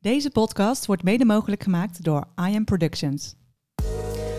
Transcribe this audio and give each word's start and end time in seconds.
Deze 0.00 0.30
podcast 0.30 0.86
wordt 0.86 1.02
mede 1.02 1.24
mogelijk 1.24 1.62
gemaakt 1.62 2.04
door 2.04 2.26
I 2.48 2.54
Am 2.54 2.64
Productions. 2.64 3.34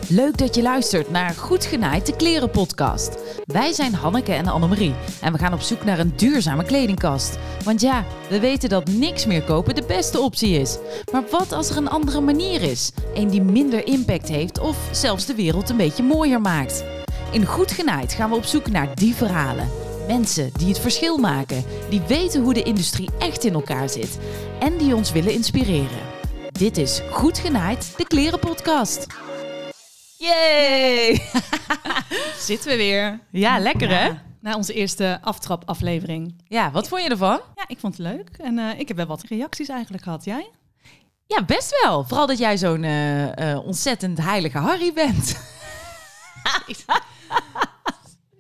Leuk 0.10 0.38
dat 0.38 0.56
je 0.56 0.62
luistert 0.62 1.12
naar 1.12 1.30
Goed 1.30 1.66
Genaaid, 1.66 2.06
de 2.06 2.16
kleren 2.16 2.50
podcast. 2.50 3.18
Wij 3.46 3.74
zijn 3.74 3.94
Hanneke 3.94 4.34
en 4.34 4.48
Annemarie 4.48 4.94
en 5.22 5.32
we 5.32 5.38
gaan 5.38 5.54
op 5.54 5.60
zoek 5.60 5.84
naar 5.84 6.00
een 6.00 6.14
duurzame 6.16 6.64
kledingkast. 6.64 7.38
Want 7.64 7.82
ja, 7.82 8.06
we 8.30 8.40
weten 8.40 8.70
dat 8.70 8.88
niks 8.88 9.26
meer 9.26 9.44
kopen 9.44 9.76
de 9.76 9.86
beste 9.88 10.20
optie 10.20 10.60
is. 10.60 10.78
Maar 11.12 11.24
wat 11.32 11.52
als 11.52 11.70
er 11.70 11.78
een 11.78 11.90
andere 11.90 12.22
manier 12.22 12.62
is? 12.62 12.92
Een 13.14 13.30
die 13.30 13.42
minder 13.42 13.88
impact 13.88 14.28
heeft 14.30 14.60
of 14.60 14.90
zelfs 14.92 15.26
de 15.26 15.36
wereld 15.36 15.70
een 15.70 15.78
beetje 15.78 16.04
mooier 16.04 16.42
maakt? 16.42 16.84
In 17.32 17.46
Goed 17.46 17.72
Genaaid 17.72 18.14
gaan 18.14 18.30
we 18.30 18.36
op 18.36 18.44
zoek 18.44 18.70
naar 18.70 18.96
die 18.96 19.16
verhalen. 19.16 19.89
Mensen 20.10 20.54
die 20.54 20.68
het 20.68 20.80
verschil 20.80 21.18
maken, 21.18 21.64
die 21.90 22.02
weten 22.02 22.42
hoe 22.42 22.54
de 22.54 22.64
industrie 22.64 23.10
echt 23.20 23.44
in 23.44 23.54
elkaar 23.54 23.90
zit 23.90 24.20
en 24.60 24.78
die 24.78 24.96
ons 24.96 25.12
willen 25.12 25.34
inspireren. 25.34 26.00
Dit 26.52 26.78
is 26.78 27.02
Goed 27.12 27.38
Genaaid, 27.38 27.94
de 27.98 28.08
klerenpodcast. 28.08 29.08
Yay! 30.18 31.22
Zitten 32.48 32.70
we 32.70 32.78
weer. 32.78 33.20
Ja, 33.32 33.60
lekker 33.60 33.90
hè? 33.90 34.12
Na 34.42 34.56
onze 34.56 34.74
eerste 34.74 35.20
aftrapaflevering. 35.22 36.36
Ja, 36.48 36.72
wat 36.72 36.88
vond 36.88 37.04
je 37.04 37.10
ervan? 37.10 37.40
Ja, 37.56 37.64
ik 37.68 37.80
vond 37.80 37.98
het 37.98 38.08
leuk. 38.08 38.30
En 38.38 38.60
eh, 38.60 38.80
ik 38.80 38.88
heb 38.88 38.98
wel 38.98 39.06
wat 39.06 39.24
reacties 39.24 39.70
eigenlijk 39.70 40.04
gehad. 40.04 40.26
Jij? 40.26 40.50
Ja, 41.26 41.44
best 41.44 41.82
wel. 41.84 42.04
Vooral 42.04 42.28
dat 42.28 42.38
jij 42.38 42.58
zo'n 42.58 42.84
eh, 42.84 43.52
eh, 43.52 43.66
ontzettend 43.66 44.18
heilige 44.18 44.58
Harry 44.58 44.94
bent. 44.94 45.40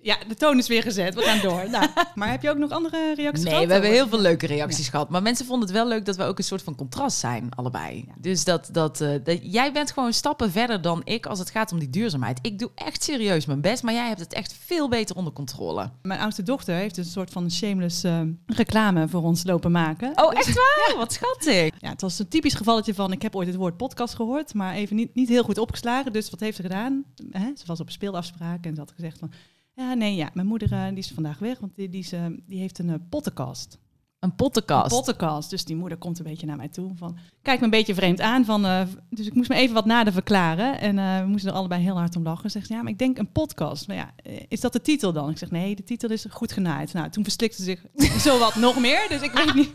Ja, 0.01 0.17
de 0.27 0.35
toon 0.35 0.57
is 0.57 0.67
weer 0.67 0.81
gezet. 0.81 1.15
We 1.15 1.21
gaan 1.21 1.39
door. 1.41 1.69
Nou, 1.69 1.87
maar 2.15 2.29
heb 2.29 2.41
je 2.41 2.49
ook 2.49 2.57
nog 2.57 2.71
andere 2.71 3.13
reacties 3.15 3.43
Nee, 3.43 3.53
gehad? 3.53 3.67
we 3.67 3.73
hebben 3.73 3.91
heel 3.91 4.07
veel 4.07 4.19
leuke 4.19 4.47
reacties 4.47 4.89
gehad. 4.89 5.09
Maar 5.09 5.21
mensen 5.21 5.45
vonden 5.45 5.67
het 5.67 5.77
wel 5.77 5.87
leuk 5.87 6.05
dat 6.05 6.15
we 6.15 6.23
ook 6.23 6.37
een 6.37 6.43
soort 6.43 6.61
van 6.61 6.75
contrast 6.75 7.17
zijn, 7.17 7.49
allebei. 7.55 8.07
Dus 8.17 8.43
dat, 8.43 8.69
dat, 8.71 9.01
eh, 9.01 9.09
dat 9.23 9.39
jij 9.41 9.71
bent 9.71 9.91
gewoon 9.91 10.13
stappen 10.13 10.51
verder 10.51 10.81
dan 10.81 11.01
ik 11.03 11.25
als 11.25 11.39
het 11.39 11.49
gaat 11.49 11.71
om 11.71 11.79
die 11.79 11.89
duurzaamheid. 11.89 12.39
Ik 12.41 12.59
doe 12.59 12.71
echt 12.75 13.03
serieus 13.03 13.45
mijn 13.45 13.61
best, 13.61 13.83
maar 13.83 13.93
jij 13.93 14.07
hebt 14.07 14.19
het 14.19 14.33
echt 14.33 14.55
veel 14.65 14.89
beter 14.89 15.15
onder 15.15 15.33
controle. 15.33 15.89
Mijn 16.01 16.19
oudste 16.19 16.43
dochter 16.43 16.75
heeft 16.75 16.97
een 16.97 17.05
soort 17.05 17.29
van 17.31 17.51
shameless 17.51 18.03
eh, 18.03 18.21
reclame 18.45 19.07
voor 19.07 19.23
ons 19.23 19.43
lopen 19.43 19.71
maken. 19.71 20.11
Oh, 20.15 20.33
echt 20.33 20.53
waar? 20.53 20.93
Wat 21.03 21.13
schattig. 21.13 21.73
Ja, 21.79 21.89
het 21.89 22.01
was 22.01 22.19
een 22.19 22.27
typisch 22.27 22.53
gevalletje 22.53 22.93
van... 22.93 23.11
ik 23.11 23.21
heb 23.21 23.35
ooit 23.35 23.47
het 23.47 23.57
woord 23.57 23.77
podcast 23.77 24.15
gehoord... 24.15 24.53
maar 24.53 24.73
even 24.73 24.95
niet, 24.95 25.15
niet 25.15 25.29
heel 25.29 25.43
goed 25.43 25.57
opgeslagen. 25.57 26.13
Dus 26.13 26.29
wat 26.29 26.39
heeft 26.39 26.55
ze 26.55 26.61
gedaan? 26.61 27.03
Hè? 27.31 27.51
Ze 27.55 27.65
was 27.65 27.79
op 27.79 27.85
een 27.85 27.91
speelafspraak 27.91 28.65
en 28.65 28.75
ze 28.75 28.79
had 28.79 28.91
gezegd 28.95 29.17
van... 29.19 29.31
ja, 29.79 29.93
nee, 29.93 30.15
ja, 30.15 30.29
mijn 30.33 30.47
moeder 30.47 30.71
eh, 30.71 30.87
die 30.87 30.97
is 30.97 31.11
vandaag 31.11 31.39
weg... 31.39 31.59
want 31.59 31.75
die, 31.75 31.89
die, 31.89 31.99
is, 31.99 32.11
eh, 32.11 32.25
die 32.45 32.59
heeft 32.59 32.79
een 32.79 32.89
eh, 32.89 32.95
pottenkast. 33.09 33.77
Een 34.19 34.35
pottenkast. 34.35 34.91
Een 34.91 34.97
pottenkast. 34.97 35.49
Dus 35.49 35.65
die 35.65 35.75
moeder 35.75 35.97
komt 35.97 36.19
een 36.19 36.25
beetje 36.25 36.45
naar 36.45 36.57
mij 36.57 36.67
toe. 36.67 36.91
Van, 36.95 37.17
kijk 37.41 37.59
me 37.59 37.65
een 37.65 37.71
beetje 37.71 37.93
vreemd 37.93 38.21
aan. 38.21 38.45
Van, 38.45 38.61
dus 39.09 39.27
ik 39.27 39.33
moest 39.33 39.49
me 39.49 39.55
even 39.55 39.73
wat 39.73 39.85
nader 39.85 40.13
verklaren. 40.13 40.79
En 40.79 40.95
we 41.23 41.29
moesten 41.29 41.51
er 41.51 41.57
allebei 41.57 41.81
heel 41.81 41.97
hard 41.97 42.15
om 42.15 42.23
lachen. 42.23 42.51
Zegt 42.51 42.67
ze, 42.67 42.73
ja, 42.73 42.81
maar 42.81 42.91
ik 42.91 42.97
denk 42.97 43.17
een 43.17 43.31
podcast. 43.31 43.87
Maar 43.87 43.95
ja, 43.95 44.13
is 44.47 44.59
dat 44.59 44.73
de 44.73 44.81
titel 44.81 45.13
dan? 45.13 45.29
Ik 45.29 45.37
zeg, 45.37 45.51
nee, 45.51 45.75
de 45.75 45.83
titel 45.83 46.09
is 46.09 46.25
goed 46.29 46.51
genaaid. 46.51 46.93
Nou, 46.93 47.09
toen 47.09 47.23
verslikte 47.23 47.63
ze 47.63 47.63
zich 47.63 48.21
zo 48.27 48.39
wat 48.39 48.55
nog 48.55 48.79
meer. 48.79 49.05
Dus 49.09 49.21
ik 49.21 49.31
weet 49.31 49.53
niet, 49.53 49.71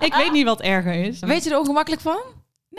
ik 0.00 0.14
weet 0.14 0.32
niet 0.32 0.44
wat 0.44 0.60
erger 0.60 0.94
is. 0.94 1.18
Weet 1.20 1.44
je 1.44 1.50
er 1.50 1.58
ongemakkelijk 1.58 2.02
van? 2.02 2.20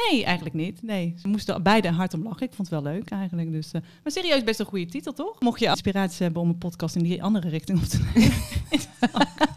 Nee, 0.10 0.26
eigenlijk 0.26 0.56
niet. 0.56 0.84
Nee, 0.84 1.16
ze 1.22 1.28
moesten 1.28 1.64
beide 1.64 1.92
hard 1.92 2.14
om 2.14 2.24
lachen. 2.24 2.48
Ik 2.48 2.54
vond 2.54 2.70
het 2.70 2.84
wel 2.84 2.94
leuk 2.94 3.10
eigenlijk. 3.10 3.52
Dus, 3.52 3.72
eh, 3.72 3.82
maar 4.04 4.12
serieus, 4.12 4.44
best 4.44 4.60
een 4.60 4.66
goede 4.66 4.86
titel, 4.86 5.14
toch? 5.14 5.40
Mocht 5.40 5.60
je 5.60 5.68
inspiratie 5.68 6.24
hebben 6.24 6.42
om 6.42 6.50
een 6.50 6.58
podcast 6.58 6.96
in 6.96 7.04
die 7.04 7.24
andere 7.24 7.50
richting 7.50 7.80
op 7.80 7.86
te 7.86 8.00
nemen. 8.14 8.34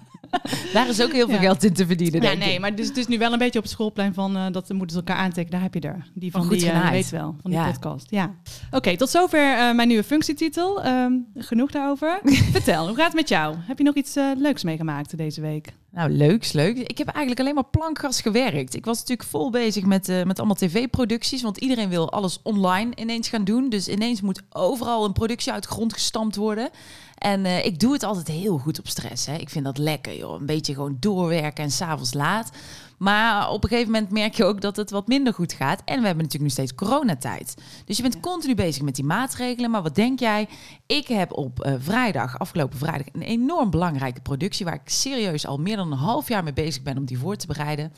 Daar 0.75 0.89
is 0.89 1.03
ook 1.03 1.13
heel 1.13 1.27
veel 1.27 1.35
Ja. 1.35 1.41
geld 1.43 1.65
in 1.65 1.73
te 1.73 1.87
verdienen, 1.87 2.23
Ja, 2.23 2.33
nee, 2.35 2.61
maar 2.61 2.75
dus, 2.75 2.87
het 2.89 2.97
is 2.97 3.07
nu 3.07 3.19
wel 3.19 3.33
een 3.33 3.39
beetje 3.39 3.59
op 3.59 3.65
het 3.65 3.73
schoolplein 3.73 4.15
van 4.15 4.37
eh, 4.37 4.47
dat 4.51 4.69
moeten 4.69 4.91
ze 4.91 4.97
elkaar 4.97 5.17
aantekenen. 5.17 5.51
Daar 5.51 5.63
heb 5.63 5.75
je 5.75 5.81
er. 5.89 6.07
Die 6.15 6.31
van, 6.31 6.45
Goed 6.45 6.59
die, 6.59 6.71
eh, 6.71 6.91
weet 6.91 7.11
wel, 7.11 7.37
van 7.43 7.51
die 7.51 7.61
Ja. 7.61 7.71
podcast. 7.71 8.07
Ja. 8.11 8.35
Oké, 8.71 8.97
tot 8.97 9.11
zover 9.11 9.53
eh, 9.59 9.75
mijn 9.75 9.89
nieuwe 9.89 10.05
functietitel. 10.05 10.83
Ehm, 10.83 11.13
genoeg 11.35 11.71
daarover. 11.71 12.21
Vertel, 12.53 12.87
hoe 12.87 12.97
gaat 12.97 13.07
het 13.07 13.15
met 13.15 13.29
jou? 13.29 13.57
Heb 13.59 13.79
je 13.79 13.85
nog 13.85 13.95
iets 13.95 14.15
leuks 14.37 14.63
meegemaakt 14.65 15.17
deze 15.17 15.41
week? 15.41 15.75
Nou, 15.91 16.11
leuks, 16.11 16.53
leuk. 16.53 16.77
Ik 16.79 16.99
heb 16.99 17.07
eigenlijk 17.09 17.41
alleen 17.41 17.55
maar 17.55 17.71
plankgas 17.71 18.21
gewerkt. 18.21 18.75
Ik 18.75 18.85
was 18.85 18.99
natuurlijk 18.99 19.29
vol 19.29 19.51
bezig 19.51 19.85
met, 19.85 20.07
met 20.25 20.39
allemaal 20.39 20.57
tv-producties, 20.57 21.43
want 21.43 21.57
iedereen 21.57 21.89
wil 21.89 22.13
alles 22.13 22.41
online 22.43 22.93
ineens 22.97 23.29
gaan 23.29 23.45
doen. 23.45 23.69
Dus 23.69 23.89
ineens 23.89 24.21
moet 24.21 24.43
overal 24.51 25.05
een 25.05 25.13
productie 25.13 25.53
uit 25.53 25.63
de 25.63 25.69
grond 25.69 25.93
gestampt 25.93 26.37
worden. 26.37 26.71
En 27.25 27.45
eh, 27.45 27.65
ik 27.65 27.79
doe 27.79 27.93
het 27.93 28.03
altijd 28.03 28.29
heel 28.29 28.59
goed 28.59 28.79
op 28.79 28.89
stress. 28.89 29.27
Hè. 29.27 29.35
Ik 29.35 29.51
vind 29.51 29.65
dat 29.65 29.79
lekker, 29.79 30.17
joh. 30.17 30.41
Een 30.41 30.47
beetje 30.47 30.75
gewoon 30.75 30.97
doorwerken 31.01 31.65
en 31.65 31.71
s'avonds 31.71 32.15
laat. 32.15 32.51
Maar 32.99 33.51
op 33.51 33.63
een 33.63 33.69
gegeven 33.69 33.93
moment 33.93 34.11
merk 34.11 34.35
je 34.35 34.45
ook 34.45 34.61
dat 34.61 34.77
het 34.77 34.91
wat 34.91 35.07
minder 35.07 35.35
goed 35.35 35.53
gaat. 35.53 35.83
En 35.85 36.01
we 36.01 36.07
hebben 36.07 36.25
natuurlijk 36.25 36.43
nu 36.43 36.49
steeds 36.49 36.75
coronatijd. 36.75 37.55
Dus 37.85 37.97
je 37.97 38.03
bent 38.03 38.21
continu 38.21 38.55
bezig 38.55 38.83
met 38.83 38.95
die 38.95 39.05
maatregelen. 39.05 39.71
Maar 39.71 39.83
wat 39.83 39.95
denk 39.95 40.19
jij? 40.19 40.49
Ik 40.87 41.07
heb 41.07 41.33
op 41.33 41.61
eh, 41.61 41.75
vrijdag, 41.79 42.39
afgelopen 42.39 42.79
vrijdag, 42.79 43.07
een 43.13 43.23
enorm 43.23 43.71
belangrijke 43.71 44.21
productie... 44.21 44.65
waar 44.65 44.75
ik 44.75 44.89
serieus 44.89 45.47
al 45.47 45.59
meer 45.59 45.77
dan 45.77 45.93
een 45.93 45.99
half 45.99 46.29
jaar 46.29 46.45
mee 46.45 46.53
bezig 46.53 46.83
ben 46.83 46.99
om 46.99 47.05
die 47.05 47.19
voor 47.19 47.37
te 47.37 47.47
bereiden. 47.47 47.93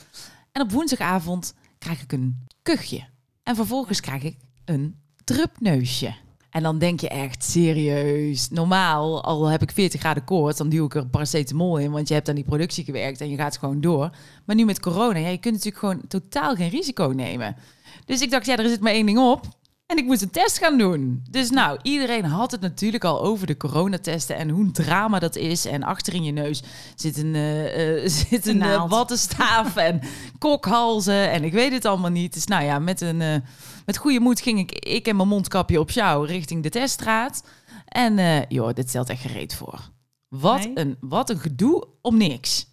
En 0.52 0.62
op 0.62 0.72
woensdagavond 0.72 1.54
krijg 1.78 2.02
ik 2.02 2.12
een 2.12 2.46
kuchje. 2.62 3.04
En 3.42 3.54
vervolgens 3.54 4.00
krijg 4.00 4.22
ik 4.22 4.36
een 4.64 5.00
drupneusje. 5.24 6.24
En 6.56 6.62
dan 6.62 6.78
denk 6.78 7.00
je 7.00 7.08
echt 7.08 7.44
serieus. 7.44 8.50
Normaal, 8.50 9.22
al 9.22 9.46
heb 9.46 9.62
ik 9.62 9.70
40 9.70 10.00
graden 10.00 10.24
koorts, 10.24 10.58
dan 10.58 10.68
duw 10.68 10.84
ik 10.84 10.94
er 10.94 11.06
paracetamol 11.06 11.78
in, 11.78 11.90
want 11.90 12.08
je 12.08 12.14
hebt 12.14 12.28
aan 12.28 12.34
die 12.34 12.44
productie 12.44 12.84
gewerkt 12.84 13.20
en 13.20 13.30
je 13.30 13.36
gaat 13.36 13.56
gewoon 13.56 13.80
door. 13.80 14.10
Maar 14.44 14.56
nu 14.56 14.64
met 14.64 14.80
corona, 14.80 15.18
ja, 15.18 15.28
je 15.28 15.38
kunt 15.38 15.54
natuurlijk 15.54 15.78
gewoon 15.78 16.00
totaal 16.08 16.54
geen 16.54 16.68
risico 16.68 17.12
nemen. 17.16 17.56
Dus 18.04 18.20
ik 18.20 18.30
dacht, 18.30 18.46
ja, 18.46 18.56
er 18.56 18.68
zit 18.68 18.80
maar 18.80 18.92
één 18.92 19.06
ding 19.06 19.18
op. 19.18 19.46
En 19.86 19.96
ik 19.98 20.04
moest 20.04 20.22
een 20.22 20.30
test 20.30 20.58
gaan 20.58 20.78
doen. 20.78 21.22
Dus 21.30 21.50
nou, 21.50 21.78
iedereen 21.82 22.24
had 22.24 22.50
het 22.50 22.60
natuurlijk 22.60 23.04
al 23.04 23.22
over 23.22 23.46
de 23.46 23.56
coronatesten 23.56 24.36
en 24.36 24.48
hoe 24.50 24.64
een 24.64 24.72
drama 24.72 25.18
dat 25.18 25.36
is. 25.36 25.64
En 25.64 25.82
achter 25.82 26.14
in 26.14 26.24
je 26.24 26.32
neus 26.32 26.62
zit 26.96 27.16
een, 27.18 27.34
eh, 27.34 28.08
zit 28.28 28.46
een, 28.46 28.52
Een 28.52 28.58
naald. 28.58 28.90
wattenstaaf 28.90 29.76
en 29.76 30.00
kokhalzen 30.38 31.30
en 31.30 31.44
ik 31.44 31.52
weet 31.52 31.72
het 31.72 31.84
allemaal 31.84 32.10
niet. 32.10 32.34
Dus 32.34 32.46
nou 32.46 32.64
ja, 32.64 32.78
met, 32.78 33.00
een, 33.00 33.42
met 33.86 33.96
goede 33.96 34.20
moed 34.20 34.40
ging 34.40 34.58
ik, 34.58 34.72
ik 34.72 35.06
en 35.06 35.16
mijn 35.16 35.28
mondkapje 35.28 35.80
op 35.80 35.90
jou 35.90 36.26
richting 36.26 36.62
de 36.62 36.70
teststraat. 36.70 37.42
En 37.86 38.44
joh, 38.48 38.72
dit 38.72 38.88
stelt 38.88 39.08
echt 39.08 39.20
gereed 39.20 39.54
voor. 39.54 39.90
Wat, 40.28 40.58
Nee? 40.58 40.70
een, 40.74 40.96
wat 41.00 41.30
een 41.30 41.38
gedoe 41.38 41.86
om 42.02 42.16
niks. 42.16 42.66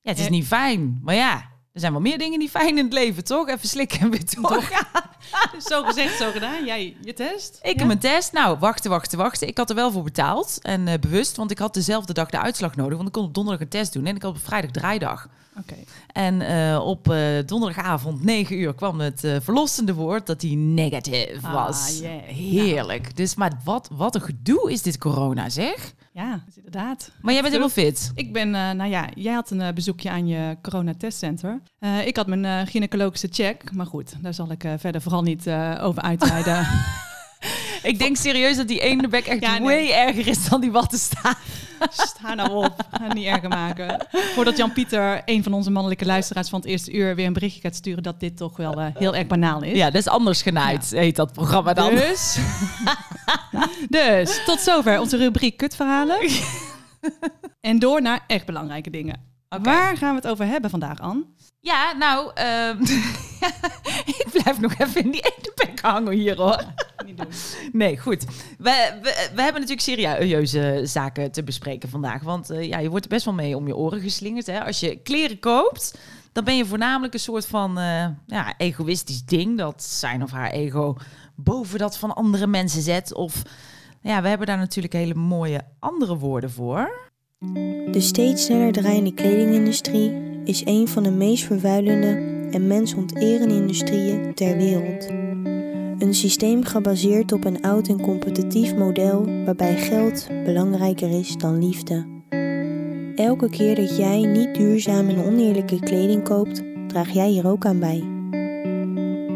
Ja, 0.00 0.10
het 0.10 0.18
is 0.20 0.28
niet 0.28 0.46
fijn, 0.46 0.98
maar 1.02 1.14
ja... 1.14 1.50
Er 1.72 1.80
zijn 1.80 1.92
wel 1.92 2.00
meer 2.00 2.18
dingen 2.18 2.38
die 2.38 2.48
fijn 2.48 2.78
in 2.78 2.84
het 2.84 2.92
leven, 2.92 3.24
toch? 3.24 3.48
Even 3.48 3.68
slikken 3.68 4.00
en 4.00 4.10
weer 4.10 4.22
doorgaan. 4.40 5.02
zo 5.70 5.82
gezegd, 5.82 6.18
zo 6.18 6.30
gedaan. 6.30 6.64
Jij 6.64 6.96
je 7.02 7.12
test? 7.12 7.58
Ik 7.62 7.72
Ja? 7.72 7.76
heb 7.78 7.86
mijn 7.86 7.98
test. 7.98 8.32
Nou, 8.32 8.58
wachten, 8.58 8.90
wachten, 8.90 9.18
wachten. 9.18 9.48
Ik 9.48 9.56
had 9.58 9.70
er 9.70 9.76
wel 9.76 9.92
voor 9.92 10.02
betaald. 10.02 10.58
En 10.62 10.88
eh, 10.88 10.98
bewust, 10.98 11.36
want 11.36 11.50
ik 11.50 11.58
had 11.58 11.74
dezelfde 11.74 12.12
dag 12.12 12.30
de 12.30 12.40
uitslag 12.40 12.76
nodig. 12.76 12.94
Want 12.96 13.06
ik 13.08 13.12
kon 13.14 13.24
op 13.24 13.34
donderdag 13.34 13.62
een 13.62 13.68
test 13.68 13.92
doen. 13.92 14.06
En 14.06 14.16
ik 14.16 14.22
had 14.22 14.30
op 14.30 14.44
vrijdag 14.44 14.70
draaidag. 14.70 15.28
Oké. 15.58 15.74
En 16.12 16.40
eh, 16.40 16.84
op 16.86 17.10
eh, 17.10 17.18
donderdagavond, 17.46 18.24
9 18.24 18.58
uur, 18.58 18.74
kwam 18.74 19.00
het 19.00 19.20
verlossende 19.42 19.94
woord 19.94 20.26
dat 20.26 20.42
hij 20.42 20.50
negatief 20.54 21.44
Ah, 21.44 21.52
was. 21.52 21.98
jee. 21.98 22.20
Heerlijk. 22.34 23.16
Dus, 23.16 23.34
maar 23.34 23.52
wat, 23.64 23.88
wat 23.92 24.14
een 24.14 24.20
gedoe 24.22 24.72
is 24.72 24.82
dit 24.82 24.98
corona, 24.98 25.48
zeg. 25.48 25.92
Ja, 26.12 26.44
is 26.48 26.56
inderdaad. 26.56 27.10
Maar 27.20 27.32
jij 27.32 27.42
bent 27.42 27.54
helemaal 27.54 27.74
fit. 27.74 28.12
Ik 28.14 28.32
ben, 28.32 28.54
eh, 28.54 28.70
nou 28.70 28.90
ja, 28.90 29.08
jij 29.14 29.32
had 29.32 29.50
een 29.50 29.60
eh, 29.60 29.72
bezoekje 29.72 30.10
aan 30.10 30.26
je 30.26 30.56
coronatestcenter. 30.62 31.60
Eh 31.78 32.06
ik 32.06 32.16
had 32.16 32.26
mijn 32.26 32.66
gynaecologische 32.66 33.28
check. 33.30 33.72
Maar 33.72 33.86
goed, 33.86 34.22
daar 34.22 34.34
zal 34.34 34.50
ik 34.50 34.64
verder 34.76 35.02
vooral 35.02 35.22
niet 35.22 35.50
over 35.80 36.02
uitweiden. 36.02 36.66
Ik 37.82 37.98
denk 37.98 38.16
serieus 38.16 38.56
dat 38.56 38.68
die 38.68 38.80
ene 38.80 39.08
bek 39.08 39.26
echt 39.26 39.40
Ja, 39.40 39.58
nee. 39.58 39.62
way 39.62 39.90
erger 39.90 40.26
is 40.26 40.48
dan 40.48 40.60
die 40.60 40.70
wattenstaaf. 40.70 41.38
Sta 41.90 42.34
nou 42.34 42.50
op. 42.50 42.86
Ga 42.90 43.04
het 43.04 43.14
niet 43.14 43.26
erger 43.26 43.48
maken. 43.48 44.06
Voordat 44.10 44.56
Jan-Pieter, 44.56 45.22
een 45.24 45.42
van 45.42 45.52
onze 45.52 45.70
mannelijke 45.70 46.04
luisteraars 46.04 46.48
van 46.48 46.60
het 46.60 46.68
eerste 46.68 46.92
uur, 46.92 47.14
weer 47.14 47.26
een 47.26 47.32
berichtje 47.32 47.60
gaat 47.60 47.74
sturen 47.74 48.02
dat 48.02 48.20
dit 48.20 48.36
toch 48.36 48.56
wel 48.56 48.80
eh, 48.80 48.86
heel 48.94 49.14
erg 49.14 49.26
banaal 49.26 49.62
is. 49.62 49.76
Ja, 49.76 49.84
dat 49.84 50.00
is 50.00 50.08
anders 50.08 50.42
genaaid, 50.42 50.90
heet 50.90 51.16
dat 51.16 51.32
programma 51.32 51.72
dan. 51.72 51.94
Dus, 51.94 52.38
dus, 53.88 54.44
tot 54.44 54.60
zover 54.60 55.00
onze 55.00 55.16
rubriek 55.16 55.56
kutverhalen. 55.56 56.18
en 57.60 57.78
door 57.78 58.02
naar 58.02 58.24
echt 58.26 58.46
belangrijke 58.46 58.90
dingen. 58.90 59.31
Waar 59.60 59.96
gaan 59.96 60.10
we 60.10 60.20
het 60.20 60.28
over 60.28 60.46
hebben 60.46 60.70
vandaag, 60.70 61.00
Anne? 61.00 61.24
Ja, 61.60 61.92
nou, 61.92 62.30
ehm, 62.34 62.82
ik 64.20 64.26
blijf 64.32 64.60
nog 64.60 64.74
even 64.78 65.04
in 65.04 65.10
die 65.10 65.20
ene 65.20 65.52
hangen 65.82 66.12
hier 66.12 66.36
hoor. 66.36 66.64
Niet 67.06 67.16
doen. 67.16 67.26
Nee, 67.72 67.98
goed. 67.98 68.24
We, 68.58 68.98
we, 69.02 69.30
we 69.34 69.42
hebben 69.42 69.60
natuurlijk 69.60 69.80
serieuze 69.80 70.80
zaken 70.84 71.32
te 71.32 71.42
bespreken 71.42 71.88
vandaag. 71.88 72.22
Want 72.22 72.50
eh, 72.50 72.68
ja, 72.68 72.78
je 72.78 72.88
wordt 72.88 73.04
er 73.04 73.10
best 73.10 73.24
wel 73.24 73.34
mee 73.34 73.56
om 73.56 73.66
je 73.66 73.76
oren 73.76 74.00
geslingerd. 74.00 74.46
Hè? 74.46 74.64
Als 74.64 74.80
je 74.80 74.96
kleren 74.96 75.38
koopt, 75.38 75.98
dan 76.32 76.44
ben 76.44 76.56
je 76.56 76.66
voornamelijk 76.66 77.14
een 77.14 77.20
soort 77.20 77.46
van 77.46 77.78
eh, 77.78 78.06
ja, 78.26 78.54
egoïstisch 78.56 79.24
ding. 79.24 79.58
Dat 79.58 79.82
zijn 79.82 80.22
of 80.22 80.30
haar 80.30 80.50
ego 80.50 80.96
boven 81.34 81.78
dat 81.78 81.98
van 81.98 82.14
andere 82.14 82.46
mensen 82.46 82.82
zet. 82.82 83.14
Of 83.14 83.42
ja, 84.00 84.22
we 84.22 84.28
hebben 84.28 84.46
daar 84.46 84.58
natuurlijk 84.58 84.94
hele 84.94 85.14
mooie 85.14 85.62
andere 85.78 86.16
woorden 86.16 86.50
voor. 86.50 87.10
De 87.90 88.00
steeds 88.00 88.44
sneller 88.44 88.72
draaiende 88.72 89.14
kledingindustrie 89.14 90.12
is 90.44 90.62
een 90.66 90.88
van 90.88 91.02
de 91.02 91.10
meest 91.10 91.44
vervuilende 91.44 92.30
en 92.50 92.66
mensonterende 92.66 93.54
industrieën 93.54 94.34
ter 94.34 94.56
wereld. 94.56 95.08
Een 95.98 96.14
systeem 96.14 96.64
gebaseerd 96.64 97.32
op 97.32 97.44
een 97.44 97.62
oud 97.62 97.88
en 97.88 98.00
competitief 98.00 98.74
model 98.74 99.44
waarbij 99.44 99.76
geld 99.76 100.28
belangrijker 100.44 101.18
is 101.18 101.36
dan 101.36 101.58
liefde. 101.58 102.06
Elke 103.14 103.50
keer 103.50 103.74
dat 103.74 103.96
jij 103.96 104.26
niet 104.26 104.54
duurzaam 104.54 105.08
en 105.08 105.24
oneerlijke 105.24 105.80
kleding 105.80 106.24
koopt, 106.24 106.62
draag 106.86 107.10
jij 107.10 107.28
hier 107.28 107.48
ook 107.48 107.66
aan 107.66 107.78
bij. 107.78 108.02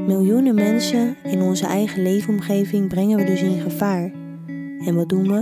Miljoenen 0.06 0.54
mensen 0.54 1.16
in 1.24 1.40
onze 1.40 1.66
eigen 1.66 2.02
leefomgeving 2.02 2.88
brengen 2.88 3.18
we 3.18 3.24
dus 3.24 3.42
in 3.42 3.60
gevaar. 3.60 4.12
En 4.86 4.94
wat 4.94 5.08
doen 5.08 5.32
we? 5.32 5.40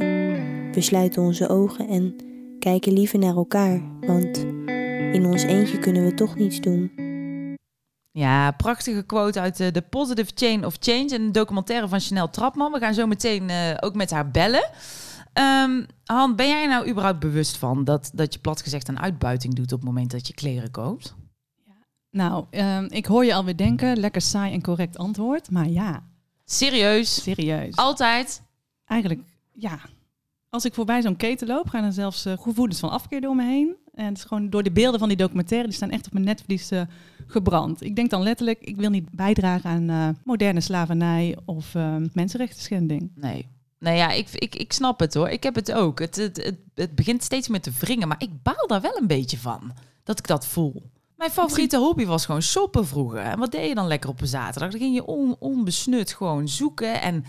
We 0.72 0.80
sluiten 0.80 1.22
onze 1.22 1.48
ogen 1.48 1.88
en 1.88 2.14
kijken 2.64 2.92
liever 2.92 3.18
naar 3.18 3.36
elkaar, 3.36 3.80
want 4.00 4.38
in 5.12 5.26
ons 5.26 5.42
eentje 5.42 5.78
kunnen 5.78 6.04
we 6.04 6.14
toch 6.14 6.36
niets 6.36 6.60
doen. 6.60 6.92
Ja, 8.10 8.50
prachtige 8.50 9.02
quote 9.02 9.40
uit 9.40 9.56
de, 9.56 9.70
de 9.70 9.82
Positive 9.82 10.30
Chain 10.34 10.64
of 10.64 10.76
Change, 10.80 11.14
een 11.14 11.32
documentaire 11.32 11.88
van 11.88 12.00
Chanel 12.00 12.30
Trapman. 12.30 12.72
We 12.72 12.78
gaan 12.78 12.94
zo 12.94 13.06
meteen 13.06 13.48
uh, 13.48 13.56
ook 13.80 13.94
met 13.94 14.10
haar 14.10 14.30
bellen. 14.30 14.70
Um, 15.38 15.86
Han, 16.04 16.36
ben 16.36 16.48
jij 16.48 16.66
nou 16.66 16.88
überhaupt 16.88 17.18
bewust 17.18 17.56
van 17.56 17.84
dat, 17.84 18.10
dat 18.14 18.34
je 18.34 18.40
plat 18.40 18.62
gezegd 18.62 18.88
een 18.88 19.00
uitbuiting 19.00 19.54
doet 19.54 19.72
op 19.72 19.78
het 19.78 19.88
moment 19.88 20.10
dat 20.10 20.26
je 20.26 20.34
kleren 20.34 20.70
koopt? 20.70 21.14
Nou, 22.10 22.44
um, 22.50 22.86
ik 22.90 23.06
hoor 23.06 23.24
je 23.24 23.34
alweer 23.34 23.56
denken, 23.56 23.96
lekker 23.96 24.22
saai 24.22 24.52
en 24.52 24.62
correct 24.62 24.98
antwoord, 24.98 25.50
maar 25.50 25.68
ja. 25.68 26.02
Serieus? 26.44 27.22
Serieus. 27.22 27.76
Altijd? 27.76 28.42
Eigenlijk, 28.84 29.20
ja. 29.52 29.78
Als 30.54 30.64
ik 30.64 30.74
voorbij 30.74 31.02
zo'n 31.02 31.16
keten 31.16 31.46
loop, 31.46 31.68
gaan 31.68 31.84
er 31.84 31.92
zelfs 31.92 32.26
uh, 32.26 32.32
gevoelens 32.40 32.78
van 32.80 32.90
afkeer 32.90 33.20
door 33.20 33.36
me 33.36 33.44
heen. 33.44 33.76
En 33.94 34.04
het 34.04 34.16
is 34.16 34.24
gewoon 34.24 34.50
door 34.50 34.62
de 34.62 34.72
beelden 34.72 34.98
van 34.98 35.08
die 35.08 35.16
documentaire, 35.16 35.68
die 35.68 35.76
staan 35.76 35.90
echt 35.90 36.06
op 36.06 36.12
mijn 36.12 36.24
netvlies 36.24 36.72
uh, 36.72 36.80
gebrand. 37.26 37.82
Ik 37.82 37.96
denk 37.96 38.10
dan 38.10 38.22
letterlijk, 38.22 38.60
ik 38.60 38.76
wil 38.76 38.90
niet 38.90 39.10
bijdragen 39.10 39.70
aan 39.70 39.90
uh, 39.90 40.08
moderne 40.24 40.60
slavernij 40.60 41.36
of 41.44 41.74
uh, 41.74 41.96
mensenrechten 42.12 42.62
schending. 42.62 43.10
Nee. 43.14 43.48
Nou 43.78 43.96
ja, 43.96 44.10
ik, 44.10 44.28
ik, 44.32 44.54
ik 44.54 44.72
snap 44.72 45.00
het 45.00 45.14
hoor. 45.14 45.28
Ik 45.28 45.42
heb 45.42 45.54
het 45.54 45.72
ook. 45.72 45.98
Het, 45.98 46.16
het, 46.16 46.36
het, 46.36 46.58
het 46.74 46.94
begint 46.94 47.22
steeds 47.22 47.48
meer 47.48 47.60
te 47.60 47.72
wringen, 47.78 48.08
maar 48.08 48.22
ik 48.22 48.42
baal 48.42 48.66
daar 48.66 48.80
wel 48.80 48.96
een 48.96 49.06
beetje 49.06 49.38
van. 49.38 49.72
Dat 50.04 50.18
ik 50.18 50.26
dat 50.26 50.46
voel. 50.46 50.90
Mijn 51.16 51.30
favoriete 51.30 51.78
hobby 51.78 52.04
was 52.04 52.24
gewoon 52.24 52.42
shoppen 52.42 52.86
vroeger. 52.86 53.20
En 53.20 53.38
wat 53.38 53.52
deed 53.52 53.68
je 53.68 53.74
dan 53.74 53.86
lekker 53.86 54.10
op 54.10 54.20
een 54.20 54.26
zaterdag? 54.26 54.70
Dan 54.70 54.80
ging 54.80 54.94
je 54.94 55.06
on, 55.06 55.36
onbesnut 55.38 56.12
gewoon 56.12 56.48
zoeken. 56.48 57.02
En 57.02 57.24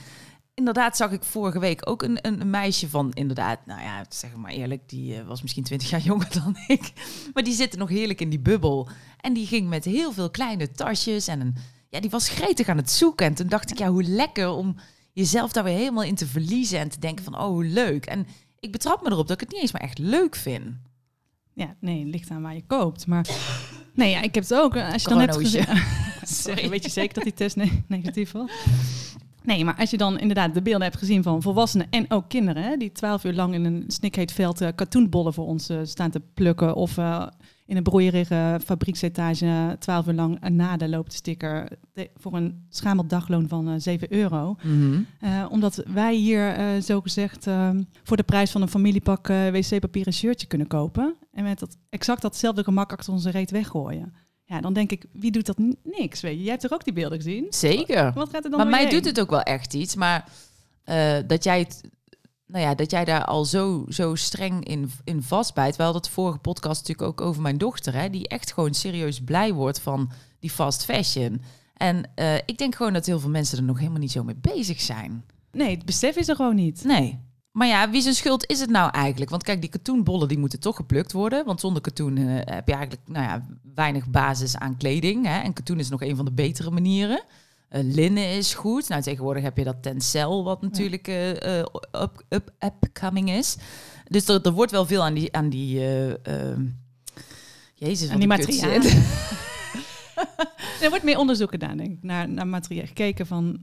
inderdaad 0.55 0.97
zag 0.97 1.11
ik 1.11 1.23
vorige 1.23 1.59
week 1.59 1.89
ook 1.89 2.03
een, 2.03 2.17
een, 2.21 2.49
meisje 2.49 2.89
van, 2.89 3.11
inderdaad, 3.13 3.65
nou 3.65 3.81
ja, 3.81 4.05
zeg 4.09 4.35
maar 4.35 4.51
eerlijk, 4.51 4.89
die 4.89 5.15
uh, 5.15 5.27
was 5.27 5.41
misschien 5.41 5.63
20 5.63 5.89
jaar 5.89 6.01
jonger 6.11 6.33
dan 6.43 6.57
ik. 6.67 6.91
Maar 7.33 7.43
die 7.43 7.53
zitten 7.53 7.79
nog 7.79 7.89
heerlijk 7.89 8.21
in 8.21 8.29
die 8.29 8.39
bubbel. 8.39 8.89
En 9.19 9.33
die 9.33 9.47
ging 9.47 9.69
met 9.69 9.85
heel 9.85 10.11
veel 10.11 10.29
kleine 10.29 10.71
tasjes 10.71 11.27
en 11.27 11.41
een, 11.41 11.55
ja, 11.89 11.99
die 11.99 12.09
was 12.09 12.29
gretig 12.29 12.67
aan 12.67 12.77
het 12.77 12.91
zoeken. 12.91 13.25
En 13.25 13.33
toen 13.33 13.47
dacht 13.47 13.71
ik, 13.71 13.77
ja, 13.77 13.89
hoe 13.89 14.03
lekker 14.03 14.49
om 14.49 14.75
jezelf 15.13 15.51
daar 15.51 15.63
weer 15.63 15.77
helemaal 15.77 16.03
in 16.03 16.15
te 16.15 16.27
verliezen 16.27 16.79
en 16.79 16.89
te 16.89 16.99
denken 16.99 17.23
van, 17.23 17.39
oh, 17.39 17.47
hoe 17.47 17.65
leuk. 17.65 18.05
En 18.05 18.27
ik 18.59 18.71
betrap 18.71 19.03
me 19.03 19.11
erop 19.11 19.27
dat 19.27 19.41
ik 19.41 19.43
het 19.43 19.51
niet 19.51 19.61
eens 19.61 19.71
maar 19.71 19.81
echt 19.81 19.97
leuk 19.97 20.35
vind. 20.35 20.75
Ja, 21.53 21.75
nee, 21.79 21.99
het 21.99 22.07
ligt 22.07 22.29
aan 22.29 22.41
waar 22.41 22.55
je 22.55 22.65
koopt. 22.67 23.07
Maar 23.07 23.27
nee, 23.93 24.09
ja, 24.09 24.21
ik 24.21 24.35
heb 24.35 24.43
het 24.43 24.53
ook. 24.53 24.75
Als 24.75 25.01
je 25.01 25.09
dan 25.09 25.19
hebt 25.19 25.35
gezien... 25.35 25.65
Sorry, 26.23 26.69
weet 26.69 26.83
je 26.83 26.89
zeker 26.89 27.13
dat 27.13 27.23
die 27.23 27.33
test 27.33 27.55
ne 27.55 27.71
negatief 27.87 28.31
was? 28.31 28.51
Nee, 29.45 29.65
maar 29.65 29.75
als 29.77 29.89
je 29.89 29.97
dan 29.97 30.19
inderdaad 30.19 30.53
de 30.53 30.61
beelden 30.61 30.83
hebt 30.83 30.97
gezien 30.97 31.23
van 31.23 31.41
volwassenen 31.41 31.87
en 31.89 32.05
ook 32.11 32.29
kinderen, 32.29 32.63
hè, 32.63 32.77
die 32.77 32.91
twaalf 32.91 33.23
uur 33.23 33.33
lang 33.33 33.53
in 33.53 33.65
een 33.65 33.83
snikheet 33.87 34.31
veld 34.31 34.61
uh, 34.61 34.67
katoenbollen 34.75 35.33
voor 35.33 35.45
ons 35.45 35.69
uh, 35.69 35.79
staan 35.83 36.11
te 36.11 36.21
plukken, 36.33 36.75
of 36.75 36.97
uh, 36.97 37.27
in 37.65 37.77
een 37.77 37.83
broeierige 37.83 38.59
fabrieksetage 38.63 39.75
twaalf 39.79 40.07
uur 40.07 40.13
lang 40.13 40.39
loopt 40.87 41.09
te 41.09 41.15
sticker 41.15 41.67
voor 42.15 42.33
een 42.33 42.65
schamel 42.69 43.07
dagloon 43.07 43.47
van 43.47 43.81
7 43.81 44.13
euro. 44.13 44.55
Mm 44.63 45.05
-hmm. 45.19 45.47
omdat 45.49 45.83
wij 45.93 46.15
hier 46.15 46.81
zo 46.81 47.01
gezegd 47.01 47.47
voor 48.03 48.17
de 48.17 48.23
prijs 48.23 48.51
van 48.51 48.61
een 48.61 48.67
familiepak 48.67 49.27
wc-papier 49.27 50.07
een 50.07 50.13
shirtje 50.13 50.47
kunnen 50.47 50.67
kopen. 50.67 51.15
En 51.31 51.43
met 51.43 51.59
dat, 51.59 51.77
exact 51.89 52.21
datzelfde 52.21 52.63
gemak 52.63 52.91
achter 52.91 53.13
onze 53.13 53.29
reet 53.29 53.51
weggooien. 53.51 54.13
Ja, 54.47 54.61
dan 54.61 54.73
denk 54.73 54.91
ik, 54.91 55.05
wie 55.11 55.31
doet 55.31 55.45
dat 55.45 55.57
niks? 55.83 56.21
Weet 56.21 56.33
je, 56.33 56.41
jij 56.41 56.49
hebt 56.49 56.61
toch 56.61 56.73
ook 56.73 56.83
die 56.83 56.93
beelden 56.93 57.17
gezien? 57.17 57.45
Zeker. 57.49 58.13
Wat 58.13 58.29
gaat 58.29 58.43
er 58.43 58.49
dan 58.49 58.59
maar 58.59 58.69
mij 58.69 58.81
heen? 58.81 58.89
doet 58.89 59.05
het 59.05 59.19
ook 59.19 59.29
wel 59.29 59.41
echt 59.41 59.73
iets. 59.73 59.95
Maar 59.95 60.29
uh, 60.85 61.17
dat 61.27 61.43
jij 61.43 61.59
het, 61.59 61.81
nou 62.45 62.63
ja, 62.63 62.75
dat 62.75 62.91
jij 62.91 63.05
daar 63.05 63.25
al 63.25 63.45
zo, 63.45 63.85
zo 63.89 64.15
streng 64.15 64.65
in, 64.65 64.91
in 65.03 65.21
vastbijt. 65.21 65.75
We 65.75 65.83
hadden 65.83 66.01
het 66.01 66.11
vorige 66.11 66.37
podcast 66.37 66.87
natuurlijk 66.87 67.19
ook 67.19 67.27
over 67.27 67.41
mijn 67.41 67.57
dochter, 67.57 67.93
hè, 67.93 68.09
die 68.09 68.27
echt 68.27 68.53
gewoon 68.53 68.73
serieus 68.73 69.19
blij 69.19 69.53
wordt 69.53 69.79
van 69.79 70.11
die 70.39 70.49
fast 70.49 70.85
fashion. 70.85 71.41
En 71.77 72.09
uh, 72.15 72.35
ik 72.35 72.57
denk 72.57 72.75
gewoon 72.75 72.93
dat 72.93 73.05
heel 73.05 73.19
veel 73.19 73.29
mensen 73.29 73.57
er 73.57 73.63
nog 73.63 73.77
helemaal 73.77 73.99
niet 73.99 74.11
zo 74.11 74.23
mee 74.23 74.35
bezig 74.35 74.81
zijn. 74.81 75.25
Nee, 75.51 75.75
het 75.75 75.85
besef 75.85 76.15
is 76.15 76.27
er 76.27 76.35
gewoon 76.35 76.55
niet. 76.55 76.83
Nee. 76.83 77.19
Maar 77.55 77.67
ja, 77.67 77.89
wie 77.89 78.01
zijn 78.01 78.15
schuld 78.15 78.49
is 78.49 78.59
het 78.59 78.69
nou 78.69 78.91
eigenlijk? 78.91 79.31
Want 79.31 79.43
kijk, 79.43 79.61
die 79.61 79.69
katoenbollen 79.69 80.27
die 80.27 80.37
moeten 80.37 80.59
toch 80.59 80.75
geplukt 80.75 81.11
worden. 81.11 81.45
Want 81.45 81.59
zonder 81.59 81.81
katoen 81.81 82.17
uh, 82.17 82.35
heb 82.35 82.67
je 82.67 82.73
eigenlijk 82.73 83.01
nou 83.05 83.25
ja, 83.25 83.45
weinig 83.75 84.07
basis 84.07 84.57
aan 84.57 84.77
kleding. 84.77 85.25
Hè? 85.25 85.39
En 85.39 85.53
katoen 85.53 85.79
is 85.79 85.89
nog 85.89 86.01
een 86.01 86.15
van 86.15 86.25
de 86.25 86.31
betere 86.31 86.71
manieren. 86.71 87.23
Uh, 87.71 87.79
linnen 87.83 88.29
is 88.29 88.53
goed. 88.53 88.89
Nou, 88.89 89.01
tegenwoordig 89.01 89.43
heb 89.43 89.57
je 89.57 89.63
dat 89.63 89.83
tencel, 89.83 90.43
wat 90.43 90.61
natuurlijk 90.61 91.07
uh, 91.07 91.29
up, 91.91 92.25
up, 92.29 92.51
upcoming 92.59 93.29
is. 93.29 93.57
Dus 94.07 94.27
er, 94.27 94.41
er 94.41 94.51
wordt 94.51 94.71
wel 94.71 94.85
veel 94.85 95.03
aan 95.03 95.13
die... 95.13 95.35
Aan 95.35 95.49
die 95.49 95.79
Jezus, 97.75 98.09
aan 98.09 98.19
die 98.19 98.27
materialen. 98.27 98.81
er 100.81 100.89
wordt 100.89 101.03
meer 101.03 101.17
onderzoek 101.17 101.49
gedaan, 101.49 101.77
denk 101.77 101.91
ik, 101.91 102.03
naar, 102.03 102.29
naar 102.29 102.47
materiaal. 102.47 102.85
Gekeken 102.85 103.27
van 103.27 103.59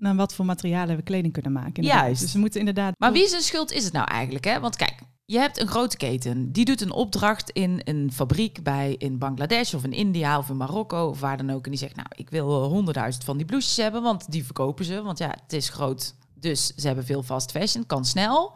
naar 0.00 0.16
wat 0.16 0.34
voor 0.34 0.44
materialen 0.44 0.96
we 0.96 1.02
kleding 1.02 1.32
kunnen 1.32 1.52
maken. 1.52 1.82
Juist. 1.82 2.20
Dus 2.20 2.32
we 2.32 2.38
moeten 2.38 2.60
inderdaad. 2.60 2.94
Maar 2.98 3.12
wie 3.12 3.28
zijn 3.28 3.42
schuld 3.42 3.72
is 3.72 3.84
het 3.84 3.92
nou 3.92 4.08
eigenlijk? 4.08 4.44
Hè? 4.44 4.60
Want 4.60 4.76
kijk, 4.76 4.94
je 5.24 5.38
hebt 5.38 5.60
een 5.60 5.68
grote 5.68 5.96
keten. 5.96 6.52
Die 6.52 6.64
doet 6.64 6.80
een 6.80 6.92
opdracht 6.92 7.50
in 7.50 7.80
een 7.84 8.12
fabriek 8.12 8.62
bij 8.62 8.94
in 8.98 9.18
Bangladesh 9.18 9.74
of 9.74 9.84
in 9.84 9.92
India 9.92 10.38
of 10.38 10.48
in 10.48 10.56
Marokko 10.56 11.08
of 11.08 11.20
waar 11.20 11.36
dan 11.36 11.50
ook. 11.50 11.64
En 11.64 11.70
die 11.70 11.80
zegt, 11.80 11.96
nou, 11.96 12.08
ik 12.14 12.30
wil 12.30 12.64
honderdduizend 12.64 13.24
van 13.24 13.36
die 13.36 13.46
blouses 13.46 13.76
hebben, 13.76 14.02
want 14.02 14.32
die 14.32 14.44
verkopen 14.44 14.84
ze. 14.84 15.02
Want 15.02 15.18
ja, 15.18 15.34
het 15.42 15.52
is 15.52 15.68
groot. 15.68 16.14
Dus 16.34 16.66
ze 16.66 16.86
hebben 16.86 17.04
veel 17.04 17.22
fast 17.22 17.50
fashion, 17.50 17.86
kan 17.86 18.04
snel. 18.04 18.52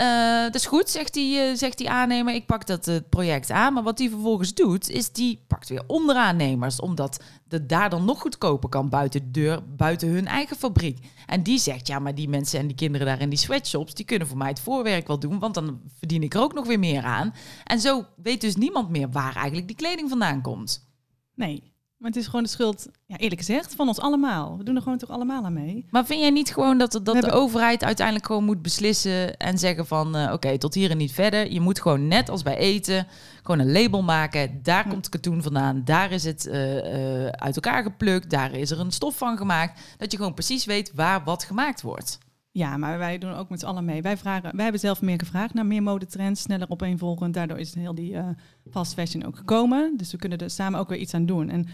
Uh, 0.00 0.42
dat 0.42 0.54
is 0.54 0.66
goed, 0.66 0.90
zegt 0.90 1.14
die, 1.14 1.48
uh, 1.48 1.56
zegt 1.56 1.78
die 1.78 1.90
aannemer. 1.90 2.34
Ik 2.34 2.46
pak 2.46 2.66
dat 2.66 2.88
uh, 2.88 2.96
project 3.08 3.50
aan. 3.50 3.72
Maar 3.72 3.82
wat 3.82 3.96
die 3.96 4.10
vervolgens 4.10 4.54
doet, 4.54 4.88
is 4.88 5.12
die 5.12 5.44
pakt 5.46 5.68
weer 5.68 5.82
onderaannemers. 5.86 6.80
Omdat 6.80 7.22
het 7.48 7.68
daar 7.68 7.90
dan 7.90 8.04
nog 8.04 8.20
goedkoper 8.20 8.68
kan 8.68 8.88
buiten 8.88 9.20
de 9.20 9.30
deur, 9.30 9.62
buiten 9.76 10.08
hun 10.08 10.26
eigen 10.26 10.56
fabriek. 10.56 10.98
En 11.26 11.42
die 11.42 11.58
zegt, 11.58 11.86
ja, 11.86 11.98
maar 11.98 12.14
die 12.14 12.28
mensen 12.28 12.58
en 12.58 12.66
die 12.66 12.76
kinderen 12.76 13.06
daar 13.06 13.20
in 13.20 13.28
die 13.28 13.38
sweatshops... 13.38 13.94
die 13.94 14.04
kunnen 14.04 14.28
voor 14.28 14.36
mij 14.36 14.48
het 14.48 14.60
voorwerk 14.60 15.06
wel 15.06 15.18
doen, 15.18 15.38
want 15.38 15.54
dan 15.54 15.80
verdien 15.98 16.22
ik 16.22 16.34
er 16.34 16.40
ook 16.40 16.54
nog 16.54 16.66
weer 16.66 16.78
meer 16.78 17.02
aan. 17.02 17.34
En 17.64 17.80
zo 17.80 18.04
weet 18.16 18.40
dus 18.40 18.56
niemand 18.56 18.88
meer 18.90 19.10
waar 19.10 19.34
eigenlijk 19.34 19.66
die 19.66 19.76
kleding 19.76 20.08
vandaan 20.08 20.42
komt. 20.42 20.88
Nee, 21.34 21.72
maar 22.00 22.10
het 22.10 22.18
is 22.18 22.26
gewoon 22.26 22.42
de 22.42 22.48
schuld, 22.48 22.88
ja, 23.06 23.16
eerlijk 23.16 23.40
gezegd, 23.40 23.74
van 23.74 23.88
ons 23.88 24.00
allemaal. 24.00 24.58
We 24.58 24.64
doen 24.64 24.76
er 24.76 24.82
gewoon 24.82 24.98
toch 24.98 25.10
allemaal 25.10 25.44
aan 25.44 25.52
mee. 25.52 25.86
Maar 25.90 26.06
vind 26.06 26.20
jij 26.20 26.30
niet 26.30 26.52
gewoon 26.52 26.78
dat, 26.78 26.92
dat 26.92 27.04
de 27.04 27.12
hebben... 27.12 27.32
overheid 27.32 27.84
uiteindelijk 27.84 28.26
gewoon 28.26 28.44
moet 28.44 28.62
beslissen 28.62 29.36
en 29.36 29.58
zeggen 29.58 29.86
van 29.86 30.16
uh, 30.16 30.22
oké, 30.22 30.32
okay, 30.32 30.58
tot 30.58 30.74
hier 30.74 30.90
en 30.90 30.96
niet 30.96 31.12
verder. 31.12 31.52
Je 31.52 31.60
moet 31.60 31.80
gewoon 31.80 32.08
net 32.08 32.28
als 32.28 32.42
bij 32.42 32.56
eten 32.56 33.06
gewoon 33.42 33.58
een 33.58 33.72
label 33.72 34.02
maken. 34.02 34.60
Daar 34.62 34.84
ja. 34.84 34.90
komt 34.90 35.08
katoen 35.08 35.42
vandaan. 35.42 35.84
Daar 35.84 36.12
is 36.12 36.24
het 36.24 36.46
uh, 36.46 36.74
uh, 36.74 37.26
uit 37.26 37.54
elkaar 37.54 37.82
geplukt. 37.82 38.30
Daar 38.30 38.52
is 38.52 38.70
er 38.70 38.80
een 38.80 38.92
stof 38.92 39.16
van 39.16 39.36
gemaakt. 39.36 39.80
Dat 39.96 40.10
je 40.10 40.16
gewoon 40.16 40.34
precies 40.34 40.64
weet 40.64 40.92
waar 40.94 41.24
wat 41.24 41.44
gemaakt 41.44 41.82
wordt. 41.82 42.18
Ja, 42.52 42.76
maar 42.76 42.98
wij 42.98 43.18
doen 43.18 43.32
ook 43.32 43.48
met 43.48 43.60
z'n 43.60 43.66
allen 43.66 43.84
mee. 43.84 44.02
Wij, 44.02 44.16
vragen, 44.16 44.50
wij 44.54 44.62
hebben 44.62 44.80
zelf 44.80 45.02
meer 45.02 45.18
gevraagd 45.18 45.54
naar 45.54 45.66
meer 45.66 45.82
modetrends, 45.82 46.42
sneller 46.42 46.70
opeenvolgend. 46.70 47.34
Daardoor 47.34 47.58
is 47.58 47.74
heel 47.74 47.94
die 47.94 48.12
uh, 48.12 48.28
fast 48.70 48.94
fashion 48.94 49.24
ook 49.24 49.36
gekomen. 49.36 49.96
Dus 49.96 50.12
we 50.12 50.18
kunnen 50.18 50.38
er 50.38 50.50
samen 50.50 50.80
ook 50.80 50.88
weer 50.88 50.98
iets 50.98 51.14
aan 51.14 51.26
doen. 51.26 51.48
En 51.48 51.66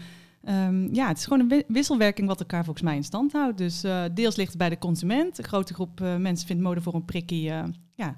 um, 0.49 0.93
ja, 0.93 1.07
het 1.07 1.17
is 1.17 1.25
gewoon 1.25 1.51
een 1.51 1.63
wisselwerking 1.67 2.27
wat 2.27 2.39
elkaar 2.39 2.63
volgens 2.63 2.85
mij 2.85 2.95
in 2.95 3.03
stand 3.03 3.31
houdt. 3.31 3.57
Dus 3.57 3.83
uh, 3.83 4.03
deels 4.13 4.35
ligt 4.35 4.49
het 4.49 4.57
bij 4.57 4.69
de 4.69 4.77
consument. 4.77 5.37
Een 5.37 5.43
grote 5.43 5.73
groep 5.73 6.01
uh, 6.01 6.15
mensen 6.15 6.47
vindt 6.47 6.63
mode 6.63 6.81
voor 6.81 6.93
een 6.93 7.05
prikkie 7.05 7.51
ja, 7.95 8.17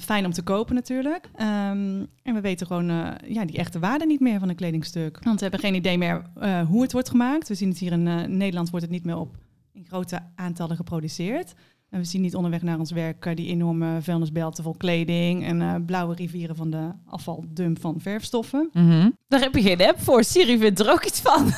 fijn 0.00 0.24
om 0.24 0.32
te 0.32 0.42
kopen 0.42 0.74
natuurlijk. 0.74 1.30
Um, 1.36 2.06
en 2.22 2.34
we 2.34 2.40
weten 2.40 2.66
gewoon 2.66 2.86
ja, 3.26 3.44
die 3.44 3.56
echte 3.56 3.78
waarde 3.78 4.06
niet 4.06 4.20
meer 4.20 4.38
van 4.38 4.48
een 4.48 4.54
kledingstuk. 4.54 5.18
Want 5.24 5.36
we 5.36 5.42
hebben 5.42 5.60
geen 5.60 5.74
idee 5.74 5.98
meer 5.98 6.22
hoe 6.66 6.82
het 6.82 6.92
wordt 6.92 7.10
gemaakt. 7.10 7.48
We 7.48 7.54
zien 7.54 7.68
het 7.68 7.78
hier 7.78 7.92
in 7.92 8.36
Nederland 8.36 8.70
wordt 8.70 8.84
het 8.84 8.94
niet 8.94 9.04
meer 9.04 9.16
op 9.16 9.36
in 9.74 9.84
grote 9.86 10.20
aantallen 10.34 10.76
geproduceerd. 10.76 11.54
En 11.90 12.00
we 12.00 12.06
zien 12.06 12.20
niet 12.20 12.34
onderweg 12.34 12.62
naar 12.62 12.78
ons 12.78 12.90
werk 12.90 13.24
uh, 13.24 13.34
die 13.34 13.48
enorme 13.48 13.98
vuilnisbelten 14.02 14.64
vol 14.64 14.74
kleding 14.76 15.44
en 15.44 15.60
uh, 15.60 15.74
blauwe 15.86 16.14
rivieren 16.14 16.56
van 16.56 16.70
de 16.70 16.90
afvaldump 17.06 17.80
van 17.80 18.00
verfstoffen. 18.00 18.70
Mm 18.72 18.90
-hmm. 18.90 19.16
Daar 19.28 19.40
heb 19.40 19.54
je 19.54 19.62
geen 19.62 19.82
app 19.82 20.00
voor. 20.00 20.24
Siri 20.24 20.58
vindt 20.58 20.80
er 20.80 20.90
ook 20.90 21.04
iets 21.04 21.20
van. 21.20 21.44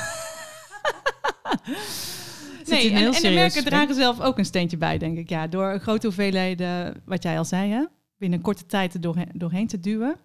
nee, 2.68 2.90
en, 2.90 3.12
en 3.12 3.22
de 3.22 3.30
merken 3.30 3.64
dragen 3.64 3.94
zelf 3.94 4.20
ook 4.20 4.38
een 4.38 4.44
steentje 4.44 4.76
bij, 4.76 4.98
denk 4.98 5.18
ik. 5.18 5.28
Ja, 5.28 5.46
door 5.46 5.78
grote 5.80 6.06
hoeveelheden, 6.06 7.02
wat 7.04 7.22
jij 7.22 7.38
al 7.38 7.44
zei, 7.44 7.70
hè, 7.70 7.84
binnen 8.18 8.40
korte 8.40 8.66
tijd 8.66 8.94
er 8.94 9.00
doorheen, 9.00 9.30
doorheen 9.32 9.66
te 9.66 9.80
duwen. 9.80 10.16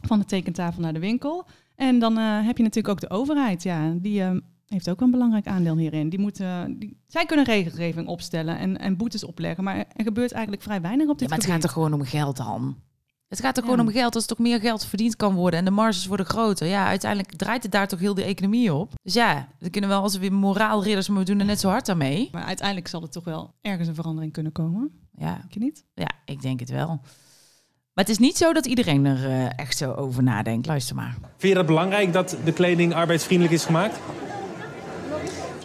Van 0.00 0.18
de 0.18 0.24
tekentafel 0.24 0.82
naar 0.82 0.92
de 0.92 0.98
winkel. 0.98 1.46
En 1.74 1.98
dan 1.98 2.18
eh, 2.18 2.46
heb 2.46 2.56
je 2.56 2.62
natuurlijk 2.62 2.88
ook 2.88 3.00
de 3.00 3.10
overheid. 3.10 3.62
Ja, 3.62 3.94
die 3.96 4.22
eh, 4.22 4.30
heeft 4.70 4.90
ook 4.90 5.00
een 5.00 5.10
belangrijk 5.10 5.46
aandeel 5.46 5.76
hierin. 5.76 6.08
Die 6.08 6.18
moeten, 6.18 6.78
die, 6.78 6.96
zij 7.06 7.26
kunnen 7.26 7.44
regelgeving 7.44 8.08
opstellen 8.08 8.58
en, 8.58 8.78
en 8.78 8.96
boetes 8.96 9.24
opleggen. 9.24 9.64
Maar 9.64 9.76
er 9.76 10.04
gebeurt 10.04 10.32
eigenlijk 10.32 10.62
vrij 10.62 10.80
weinig 10.80 11.04
op 11.06 11.12
Ja, 11.12 11.18
dit 11.18 11.28
maar 11.28 11.38
het 11.38 11.46
gaat 11.46 11.62
er 11.64 11.68
gewoon 11.68 11.92
om 11.92 12.04
geld, 12.04 12.38
Han. 12.38 12.76
Het 13.28 13.40
gaat 13.40 13.56
er 13.56 13.62
Ja. 13.64 13.70
gewoon 13.70 13.86
om 13.86 13.92
geld. 13.92 14.14
Als 14.14 14.22
er 14.22 14.28
toch 14.28 14.38
meer 14.38 14.60
geld 14.60 14.84
verdiend 14.86 15.16
kan 15.16 15.34
worden 15.34 15.58
en 15.58 15.64
de 15.64 15.70
marges 15.70 16.06
worden 16.06 16.26
groter. 16.26 16.66
Ja, 16.66 16.86
uiteindelijk 16.86 17.36
draait 17.36 17.62
het 17.62 17.72
daar 17.72 17.88
toch 17.88 17.98
heel 17.98 18.14
de 18.14 18.22
economie 18.24 18.74
op. 18.74 18.92
Dus 19.02 19.14
ja, 19.14 19.48
we 19.58 19.70
kunnen 19.70 19.90
wel 19.90 20.02
als 20.02 20.14
we 20.14 20.20
weer 20.20 20.32
moraalridders, 20.32 21.08
maar 21.08 21.18
we 21.18 21.24
doen 21.24 21.38
er 21.38 21.44
net 21.46 21.60
zo 21.60 21.68
hard 21.68 21.88
aan 21.88 21.98
mee. 21.98 22.28
Maar 22.32 22.42
uiteindelijk 22.44 22.88
zal 22.88 23.02
er 23.02 23.10
toch 23.10 23.24
wel 23.24 23.54
ergens 23.60 23.88
een 23.88 23.94
verandering 23.94 24.32
kunnen 24.32 24.52
komen. 24.52 24.90
Ja, 25.16 25.34
Denk 25.38 25.52
je 25.52 25.60
niet? 25.60 25.84
ja, 25.94 26.10
ik 26.24 26.42
denk 26.42 26.60
het 26.60 26.70
wel. 26.70 26.86
Maar 27.92 28.04
het 28.04 28.08
is 28.08 28.18
niet 28.18 28.36
zo 28.36 28.52
dat 28.52 28.66
iedereen 28.66 29.04
er 29.04 29.24
eh, 29.30 29.58
echt 29.58 29.76
zo 29.76 29.92
over 29.92 30.22
nadenkt. 30.22 30.66
Luister 30.66 30.96
maar. 30.96 31.16
Vind 31.20 31.52
je 31.52 31.54
dat 31.54 31.66
belangrijk 31.66 32.12
dat 32.12 32.36
de 32.44 32.52
kleding 32.52 32.94
arbeidsvriendelijk 32.94 33.54
is 33.56 33.64
gemaakt? 33.64 34.00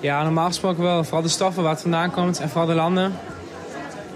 Ja, 0.05 0.24
normaal 0.24 0.47
gesproken 0.47 0.83
wel. 0.83 1.03
Vooral 1.03 1.21
de 1.21 1.27
stoffen 1.27 1.63
waar 1.63 1.71
het 1.71 1.81
vandaan 1.81 2.12
komt 2.12 2.39
en 2.39 2.50
vooral 2.50 2.67
de 2.67 2.74
landen. 2.74 3.12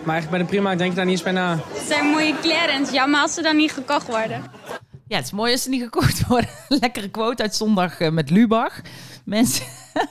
Maar 0.04 0.16
eigenlijk 0.16 0.30
bij 0.30 0.40
de 0.40 0.46
Primark 0.46 0.78
denk 0.78 0.90
ik 0.90 0.96
daar 0.96 1.06
niet 1.06 1.14
eens 1.14 1.24
bij 1.24 1.32
na. 1.32 1.58
Het 1.58 1.88
zijn 1.88 2.06
mooie 2.06 2.40
kleren 2.40 2.94
jammer 2.94 3.22
als 3.22 3.34
ze 3.34 3.42
dan 3.42 3.56
niet 3.56 3.72
gekocht 3.72 4.08
worden. 4.08 4.44
Ja, 5.08 5.16
het 5.16 5.26
is 5.26 5.32
mooi 5.32 5.52
als 5.52 5.64
ze 5.64 5.70
niet 5.70 5.82
gekocht 5.84 6.28
worden. 6.28 6.50
Lekkere 6.82 7.10
quote 7.10 7.42
uit 7.44 7.56
zondag 7.56 8.00
eh, 8.00 8.12
met 8.12 8.30
Lubach. 8.30 8.82
Mensen, 9.26 9.66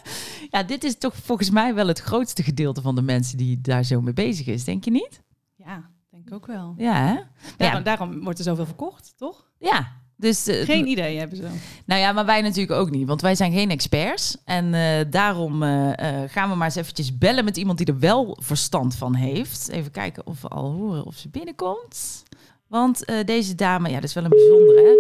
ja, 0.51 0.63
dit 0.63 0.85
is 0.85 0.99
toch 0.99 1.15
volgens 1.25 1.51
mij 1.51 1.75
wel 1.75 1.87
het 1.87 2.01
grootste 2.01 2.43
gedeelte 2.43 2.83
van 2.83 2.95
de 2.95 3.03
mensen 3.03 3.37
die 3.37 3.61
daar 3.61 3.85
zo 3.85 4.01
mee 4.01 4.15
bezig 4.15 4.47
is. 4.47 4.65
Denk 4.65 4.85
je 4.85 4.91
niet? 4.91 5.23
Ja, 5.57 5.91
denk 6.11 6.27
ik 6.27 6.33
ook 6.35 6.47
wel. 6.47 6.75
Ja, 6.77 6.95
hè? 6.95 7.15
Daarom, 7.57 7.79
Ja, 7.79 7.85
daarom 7.85 8.23
wordt 8.25 8.39
er 8.39 8.45
zoveel 8.45 8.67
verkocht, 8.67 9.13
toch? 9.17 9.47
ja. 9.59 9.97
Dus, 10.21 10.47
eh, 10.47 10.65
Geen 10.65 10.87
idee 10.87 11.19
hebben 11.19 11.37
ze. 11.37 11.43
Nou 11.87 12.01
ja, 12.01 12.13
maar 12.13 12.27
wij 12.27 12.41
natuurlijk 12.43 12.81
ook 12.81 12.91
niet, 12.91 13.07
want 13.09 13.21
wij 13.21 13.35
zijn 13.35 13.53
geen 13.53 13.71
experts. 13.71 14.37
En 14.45 14.75
eh, 14.75 15.05
daarom 15.11 15.63
eh, 15.63 15.91
gaan 16.27 16.51
we 16.51 16.55
maar 16.57 16.67
eens 16.67 16.77
eventjes 16.77 17.19
bellen 17.19 17.45
met 17.45 17.57
iemand 17.57 17.79
die 17.79 17.87
er 17.87 17.99
wel 17.99 18.39
verstand 18.43 18.95
van 18.95 19.15
heeft. 19.15 19.69
Even 19.71 19.91
kijken 19.91 20.27
of 20.27 20.43
we 20.43 20.49
al 20.49 20.73
horen 20.73 21.05
of 21.05 21.15
ze 21.17 21.29
binnenkomt. 21.29 22.23
Want 22.69 23.05
eh, 23.05 23.17
deze 23.25 23.55
dame, 23.55 23.89
ja, 23.89 23.95
dat 23.95 24.05
is 24.05 24.15
wel 24.15 24.25
een 24.25 24.31
bijzondere, 24.31 24.83
hè? 24.83 24.95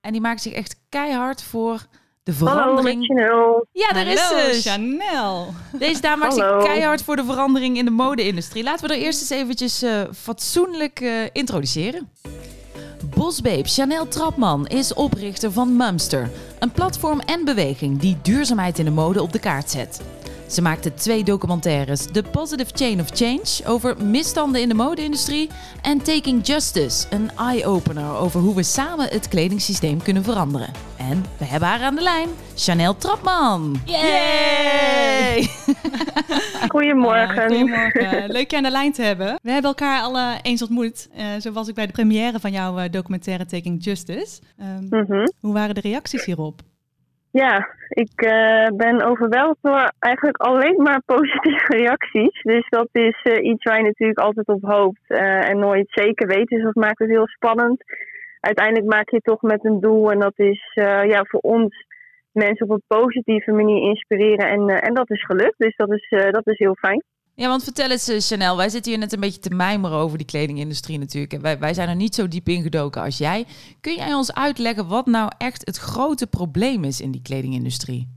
En 0.00 0.12
die 0.12 0.20
maakt 0.20 0.42
zich 0.42 0.52
echt 0.52 0.76
keihard 0.88 1.42
voor 1.42 1.86
de 2.22 2.32
Hallo, 2.32 2.50
verandering. 2.50 3.04
Chanel. 3.04 3.66
ja, 3.72 3.88
daar 3.88 4.06
is 4.06 4.20
Hallo, 4.20 4.52
ze. 4.52 4.60
Chanel. 4.60 5.54
Deze 5.78 6.00
dame 6.00 6.16
maakt 6.16 6.38
Hallo. 6.38 6.60
zich 6.60 6.68
keihard 6.68 7.02
voor 7.02 7.16
de 7.16 7.24
verandering 7.24 7.76
in 7.76 7.84
de 7.84 7.90
mode-industrie. 7.90 8.62
Laten 8.62 8.88
we 8.88 8.94
er 8.94 9.00
eerst 9.00 9.20
eens 9.20 9.30
eventjes 9.30 9.82
eh, 9.82 10.02
fatsoenlijk 10.14 11.00
eh, 11.00 11.10
introduceren. 11.32 12.10
Bosbabe 13.14 13.68
Chanel 13.68 14.08
Trapman 14.08 14.66
is 14.66 14.94
oprichter 14.94 15.52
van 15.52 15.76
Mumster. 15.76 16.30
Een 16.58 16.70
platform 16.70 17.20
en 17.20 17.44
beweging 17.44 18.00
die 18.00 18.16
duurzaamheid 18.22 18.78
in 18.78 18.84
de 18.84 18.90
mode 18.90 19.22
op 19.22 19.32
de 19.32 19.38
kaart 19.38 19.70
zet. 19.70 20.00
Ze 20.52 20.62
maakte 20.62 20.94
twee 20.94 21.24
documentaires: 21.24 22.06
The 22.12 22.22
Positive 22.22 22.70
Chain 22.74 23.00
of 23.00 23.08
Change 23.12 23.60
over 23.66 24.04
misstanden 24.04 24.60
in 24.60 24.68
de 24.68 24.74
mode-industrie 24.74 25.48
en 25.82 25.98
Taking 26.02 26.46
Justice, 26.46 27.06
een 27.10 27.30
eye-opener 27.38 28.16
over 28.16 28.40
hoe 28.40 28.54
we 28.54 28.62
samen 28.62 29.08
het 29.08 29.28
kledingsysteem 29.28 30.02
kunnen 30.02 30.24
veranderen. 30.24 30.68
En 30.96 31.24
we 31.38 31.44
hebben 31.44 31.68
haar 31.68 31.80
aan 31.82 31.94
de 31.94 32.02
lijn, 32.02 32.28
Chanel 32.54 32.96
Trapman. 32.96 33.80
Yay! 33.84 35.48
Goedemorgen. 36.68 37.48
Goedemorgen. 37.48 38.30
Leuk 38.30 38.50
je 38.50 38.56
aan 38.56 38.62
de 38.62 38.70
lijn 38.70 38.92
te 38.92 39.02
hebben. 39.02 39.38
We 39.42 39.50
hebben 39.50 39.70
elkaar 39.70 40.02
al 40.02 40.38
eens 40.42 40.62
ontmoet. 40.62 41.08
Eh, 41.14 41.24
zo 41.40 41.52
was 41.52 41.68
ik 41.68 41.74
bij 41.74 41.86
de 41.86 41.92
première 41.92 42.40
van 42.40 42.52
jouw 42.52 42.78
eh, 42.78 42.90
documentaire 42.90 43.46
Taking 43.46 43.84
Justice. 43.84 44.40
Ehm, 44.58 44.86
Mhm. 44.90 45.26
Hoe 45.40 45.52
waren 45.52 45.74
de 45.74 45.80
reacties 45.80 46.24
hierop? 46.24 46.60
Ja, 47.32 47.68
ik 47.88 48.20
eh, 48.22 48.66
ben 48.76 49.02
overweldigd 49.02 49.62
door 49.62 49.92
eigenlijk 49.98 50.36
alleen 50.36 50.82
maar 50.82 51.02
positieve 51.14 51.76
reacties. 51.76 52.42
Dus 52.42 52.68
dat 52.68 52.88
is 52.92 53.20
eh, 53.22 53.44
iets 53.50 53.64
waar 53.64 53.76
je 53.76 53.82
natuurlijk 53.82 54.18
altijd 54.18 54.46
op 54.46 54.62
hoopt 54.62 55.02
eh, 55.06 55.48
en 55.48 55.58
nooit 55.58 55.86
zeker 55.90 56.26
weet. 56.26 56.48
Dus 56.48 56.62
dat 56.62 56.74
maakt 56.74 56.98
het 56.98 57.08
heel 57.08 57.28
spannend. 57.28 57.82
Uiteindelijk 58.40 58.86
maak 58.86 59.10
je 59.10 59.16
het 59.16 59.24
toch 59.24 59.42
met 59.42 59.64
een 59.64 59.80
doel 59.80 60.10
en 60.10 60.18
dat 60.18 60.32
is 60.36 60.70
ja, 60.74 61.24
voor 61.24 61.40
ons 61.40 61.86
mensen 62.32 62.68
op 62.68 62.72
een 62.72 62.98
positieve 62.98 63.52
manier 63.52 63.82
inspireren. 63.82 64.48
En, 64.48 64.68
en 64.68 64.94
dat 64.94 65.10
is 65.10 65.24
gelukt, 65.24 65.58
dus 65.58 65.76
dat 65.76 65.92
is, 65.92 66.08
dat 66.30 66.46
is 66.46 66.58
heel 66.58 66.74
fijn. 66.74 67.02
Ja, 67.34 67.48
want 67.48 67.64
vertel 67.64 67.90
eens, 67.90 68.08
eh, 68.08 68.18
Chanel. 68.18 68.56
Wij 68.56 68.68
zitten 68.68 68.90
hier 68.92 69.00
net 69.00 69.12
een 69.12 69.20
beetje 69.20 69.40
te 69.40 69.54
mijmeren 69.54 69.98
over 69.98 70.18
die 70.18 70.26
kledingindustrie 70.26 70.98
natuurlijk. 70.98 71.32
En 71.32 71.42
wij, 71.42 71.58
wij 71.58 71.74
zijn 71.74 71.88
er 71.88 71.96
niet 71.96 72.14
zo 72.14 72.28
diep 72.28 72.46
ingedoken 72.46 73.02
als 73.02 73.18
jij. 73.18 73.44
Kun 73.80 73.94
jij 73.94 74.14
ons 74.14 74.34
uitleggen 74.34 74.88
wat 74.88 75.06
nou 75.06 75.30
echt 75.38 75.66
het 75.66 75.78
grote 75.78 76.26
probleem 76.26 76.84
is 76.84 77.00
in 77.00 77.10
die 77.10 77.22
kledingindustrie? 77.22 78.08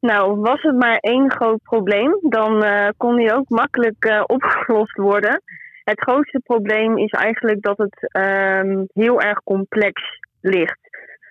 Nou, 0.00 0.40
was 0.40 0.62
het 0.62 0.76
maar 0.76 0.96
één 0.96 1.30
groot 1.30 1.62
probleem, 1.62 2.18
dan 2.22 2.64
eh, 2.64 2.88
kon 2.96 3.16
die 3.16 3.34
ook 3.34 3.48
makkelijk 3.48 4.04
eh, 4.04 4.22
opgelost 4.36 4.96
worden. 4.96 5.42
Het 5.84 6.00
grootste 6.00 6.40
probleem 6.44 6.98
is 6.98 7.10
eigenlijk 7.10 7.62
dat 7.62 7.78
het 7.78 8.08
ehm, 8.12 8.84
heel 8.92 9.20
erg 9.20 9.42
complex 9.42 10.02
ligt. 10.40 10.78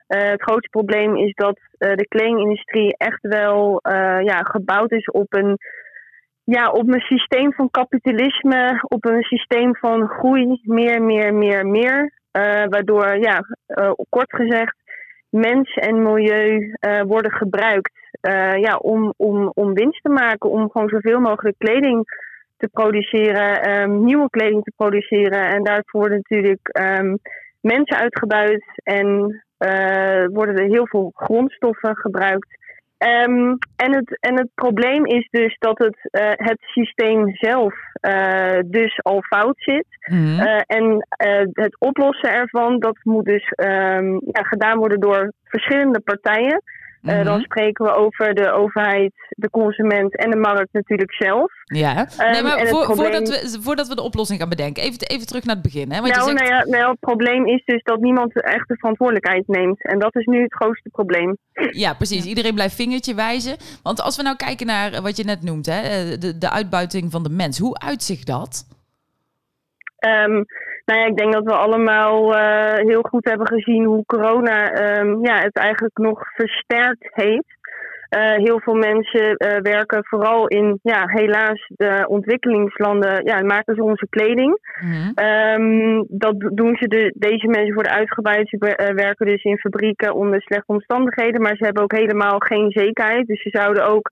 Het 0.08 0.42
grootste 0.42 0.70
probleem 0.70 1.16
is 1.16 1.34
dat 1.34 1.60
de 1.78 2.06
kledingindustrie 2.08 2.98
echt 2.98 3.22
wel 3.22 3.80
ja, 4.24 4.38
gebouwd 4.44 4.92
is 4.92 5.06
op 5.06 5.34
een, 5.34 5.58
ja, 6.50 6.72
op 6.72 6.88
een 6.88 7.00
systeem 7.00 7.54
van 7.54 7.70
kapitalisme, 7.72 8.84
op 8.88 9.06
een 9.06 9.24
systeem 9.24 9.76
van 9.76 10.08
groei, 10.08 10.60
meer, 10.64 11.02
meer, 11.02 11.34
meer, 11.34 11.66
meer. 11.66 12.12
Eh, 12.32 12.64
waardoor, 12.70 13.18
ja, 13.18 13.44
eh, 13.66 13.92
kort 14.10 14.36
gezegd, 14.36 14.76
mens 15.30 15.74
en 15.74 16.02
milieu 16.04 16.76
eh, 16.80 17.02
worden 17.02 17.32
gebruikt 17.32 17.98
ja, 18.62 18.76
om, 18.76 19.14
om, 19.18 19.52
om 19.54 19.74
winst 19.74 20.04
te 20.04 20.10
maken, 20.10 20.50
om 20.50 20.70
gewoon 20.72 20.90
zoveel 20.90 21.20
mogelijk 21.20 21.58
kleding 21.58 22.04
te 22.58 22.68
produceren, 22.68 23.62
ehm, 23.62 24.04
nieuwe 24.04 24.30
kleding 24.30 24.64
te 24.64 24.72
produceren. 24.76 25.48
En 25.48 25.64
daarvoor 25.64 26.00
worden 26.00 26.18
natuurlijk 26.18 26.68
ehm, 26.68 27.16
mensen 27.62 27.98
uitgebuit 27.98 28.64
en 28.84 29.08
worden 30.34 30.56
er 30.56 30.70
heel 30.70 30.88
veel 30.88 31.12
grondstoffen 31.16 31.96
gebruikt. 31.98 32.59
Ehm, 33.00 33.56
en, 33.76 33.96
het, 33.96 34.18
en 34.20 34.38
het 34.38 34.50
probleem 34.56 35.06
is 35.06 35.28
dus 35.32 35.58
dat 35.60 35.78
het, 35.78 35.98
eh, 36.12 36.32
het 36.36 36.60
systeem 36.60 37.36
zelf 37.36 37.74
eh, 37.94 38.60
dus 38.66 39.00
al 39.04 39.22
fout 39.22 39.56
zit. 39.58 39.86
Mhm. 40.10 40.40
Eh, 40.40 40.62
en 40.66 41.08
eh, 41.08 41.46
het 41.54 41.80
oplossen 41.80 42.34
ervan, 42.34 42.80
dat 42.80 42.98
moet 43.04 43.26
dus 43.26 43.50
ehm, 43.50 44.12
ja, 44.12 44.42
gedaan 44.42 44.78
worden 44.78 45.00
door 45.00 45.34
verschillende 45.44 46.00
partijen. 46.00 46.62
Eh, 47.04 47.16
Mhm. 47.16 47.24
Dan 47.24 47.42
spreken 47.42 47.86
we 47.86 47.92
over 47.96 48.34
de 48.34 48.52
overheid, 48.52 49.14
de 49.30 49.50
consument 49.50 50.18
en 50.18 50.30
de 50.32 50.38
markt 50.38 50.68
natuurlijk 50.74 51.14
zelf. 51.14 51.52
Ja, 51.64 51.94
nee, 51.94 52.28
Ehm, 52.28 52.44
maar 52.44 52.68
voor- 52.68 52.84
probleem- 52.84 53.12
voordat, 53.12 53.28
we, 53.52 53.58
voordat 53.62 53.88
we 53.88 53.96
de 53.96 54.02
oplossing 54.02 54.40
gaan 54.40 54.50
bedenken, 54.50 54.84
even, 54.84 55.00
even 55.08 55.28
terug 55.28 55.44
naar 55.44 55.56
het 55.56 55.64
begin. 55.64 55.92
Hè? 55.92 56.00
Want 56.02 56.08
je 56.16 56.20
Nou, 56.20 56.30
zegt, 56.30 56.42
nou 56.50 56.56
ja, 56.56 56.78
nou, 56.78 56.90
het 56.92 57.00
probleem 57.00 57.46
is 57.48 57.62
dus 57.66 57.84
dat 57.84 58.00
niemand 58.00 58.42
echt 58.44 58.68
de 58.68 58.76
verantwoordelijkheid 58.78 59.48
neemt. 59.48 59.86
En 59.86 60.00
dat 60.00 60.16
is 60.16 60.26
nu 60.26 60.42
het 60.42 60.54
grootste 60.54 60.90
probleem. 60.90 61.38
Ja, 61.72 61.94
precies. 61.94 62.26
Iedereen 62.32 62.54
blijft 62.54 62.76
vingertje 62.76 63.16
wijzen. 63.16 63.56
Want 63.84 64.02
als 64.02 64.16
we 64.18 64.24
nou 64.24 64.36
kijken 64.36 64.66
naar 64.66 65.02
wat 65.02 65.18
je 65.18 65.24
net 65.24 65.44
noemt, 65.44 65.66
hè, 65.66 65.80
eh, 65.82 66.20
de, 66.20 66.38
de 66.38 66.50
uitbuiting 66.50 67.12
van 67.12 67.24
de 67.24 67.30
mens. 67.30 67.58
Hoe 67.60 67.78
uitzicht 67.80 68.28
dat? 68.28 68.66
Ehm, 70.00 70.44
nou 70.86 71.00
ja, 71.00 71.06
ik 71.06 71.18
denk 71.18 71.34
dat 71.34 71.44
we 71.44 71.54
allemaal 71.54 72.36
eh, 72.36 72.74
heel 72.88 73.02
goed 73.02 73.26
hebben 73.26 73.48
gezien 73.48 73.84
hoe 73.84 74.06
corona 74.06 74.72
ehm, 74.72 75.26
ja, 75.26 75.42
het 75.42 75.56
eigenlijk 75.56 75.98
nog 75.98 76.22
versterkt 76.36 77.08
heeft. 77.12 77.58
Eh, 78.10 78.34
heel 78.34 78.60
veel 78.60 78.74
mensen 78.74 79.36
eh, 79.36 79.62
werken 79.62 80.06
vooral 80.06 80.48
in, 80.48 80.80
ja, 80.84 81.08
helaas, 81.08 81.72
de 81.76 82.06
ontwikkelingslanden, 82.08 83.26
ja, 83.26 83.42
maken 83.42 83.76
ze 83.76 83.84
onze 83.84 84.08
kleding. 84.10 84.60
Ehm, 85.16 86.04
dat 86.08 86.36
doen 86.40 86.76
ze 86.76 86.88
de, 86.88 87.14
deze 87.16 87.48
mensen 87.48 87.74
worden 87.74 87.92
uitgebuit. 87.92 88.50
Ze 88.50 88.58
wer- 88.58 88.96
werken 88.96 89.26
dus 89.26 89.44
in 89.44 89.58
fabrieken 89.58 90.14
onder 90.14 90.42
slechte 90.42 90.72
omstandigheden, 90.72 91.42
maar 91.42 91.56
ze 91.56 91.66
hebben 91.66 91.84
ook 91.84 91.96
helemaal 91.96 92.40
geen 92.40 92.72
zekerheid. 92.72 93.28
Dus 93.28 93.42
ze 93.42 93.50
zouden 93.50 93.86
ook 93.86 94.10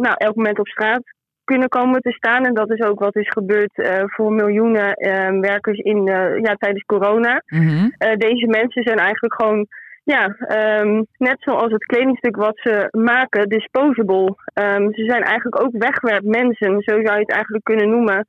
nou, 0.00 0.14
elk 0.16 0.34
moment 0.34 0.58
op 0.58 0.68
straat 0.68 1.02
kunnen 1.50 1.68
komen 1.68 2.00
te 2.00 2.12
staan. 2.12 2.44
En 2.44 2.54
dat 2.54 2.70
is 2.70 2.80
ook 2.80 2.98
wat 2.98 3.16
is 3.16 3.28
gebeurd 3.28 3.74
eh, 3.74 4.02
voor 4.06 4.32
miljoenen 4.32 4.92
eh, 4.94 5.40
werkers 5.40 5.78
in, 5.78 6.08
eh, 6.08 6.38
ja, 6.46 6.54
tijdens 6.54 6.84
corona. 6.84 7.42
Mhm. 7.46 7.88
Deze 8.26 8.46
mensen 8.46 8.82
zijn 8.82 8.98
eigenlijk 8.98 9.34
gewoon, 9.34 9.66
ja, 10.04 10.24
ehm, 10.28 11.02
net 11.16 11.36
zoals 11.40 11.72
het 11.72 11.84
kledingstuk 11.84 12.36
wat 12.36 12.58
ze 12.58 12.88
maken, 12.90 13.48
disposable. 13.48 14.34
Ehm, 14.54 14.84
ze 14.92 15.04
zijn 15.04 15.22
eigenlijk 15.22 15.62
ook 15.62 15.72
wegwerpmensen, 15.72 16.80
zo 16.80 16.94
zou 17.04 17.14
je 17.14 17.26
het 17.26 17.32
eigenlijk 17.32 17.64
kunnen 17.64 17.90
noemen. 17.90 18.26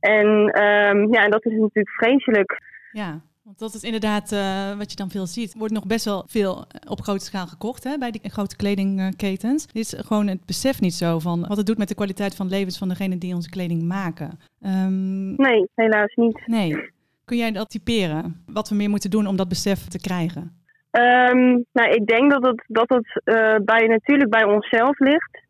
En 0.00 0.28
ja, 0.54 0.92
ja, 1.10 1.24
en 1.24 1.30
dat 1.30 1.44
is 1.44 1.52
natuurlijk 1.52 1.96
vreselijk. 1.96 2.60
Ja, 2.90 3.20
want 3.46 3.58
dat 3.58 3.74
is 3.74 3.82
inderdaad 3.82 4.32
eh, 4.32 4.78
wat 4.78 4.90
je 4.90 4.96
dan 4.96 5.10
veel 5.10 5.26
ziet. 5.26 5.52
Er 5.52 5.58
wordt 5.58 5.74
nog 5.74 5.86
best 5.86 6.04
wel 6.04 6.24
veel 6.26 6.52
eh, 6.56 6.90
op 6.90 7.00
grote 7.00 7.24
schaal 7.24 7.46
gekocht 7.46 7.84
hè, 7.84 7.98
bij 7.98 8.10
die 8.10 8.30
grote 8.30 8.56
kledingketens. 8.56 9.66
Dit 9.66 9.82
is 9.82 9.94
gewoon 10.06 10.26
het 10.26 10.46
besef 10.46 10.80
niet 10.80 10.94
zo 10.94 11.18
van 11.18 11.44
wat 11.48 11.56
het 11.56 11.66
doet 11.66 11.78
met 11.78 11.88
de 11.88 11.94
kwaliteit 11.94 12.36
van 12.36 12.48
levens 12.48 12.78
van 12.78 12.88
degenen 12.88 13.18
die 13.18 13.34
onze 13.34 13.50
kleding 13.50 13.82
maken. 13.82 14.38
Ehm, 14.62 15.34
Nee, 15.34 15.68
helaas 15.74 16.14
niet. 16.14 16.42
nee. 16.46 16.94
Kun 17.24 17.36
jij 17.36 17.52
dat 17.52 17.70
typeren? 17.70 18.42
Wat 18.46 18.68
we 18.68 18.74
meer 18.74 18.90
moeten 18.90 19.10
doen 19.10 19.26
om 19.26 19.36
dat 19.36 19.48
besef 19.48 19.88
te 19.88 20.00
krijgen? 20.00 20.52
Ehm, 20.90 21.48
nou, 21.72 21.88
ik 21.90 22.06
denk 22.06 22.30
dat 22.30 22.42
het, 22.42 22.64
dat 22.66 22.88
het 22.88 23.20
eh, 23.24 23.56
bij, 23.64 23.86
natuurlijk 23.86 24.30
bij 24.30 24.44
onszelf 24.44 24.98
ligt. 24.98 25.44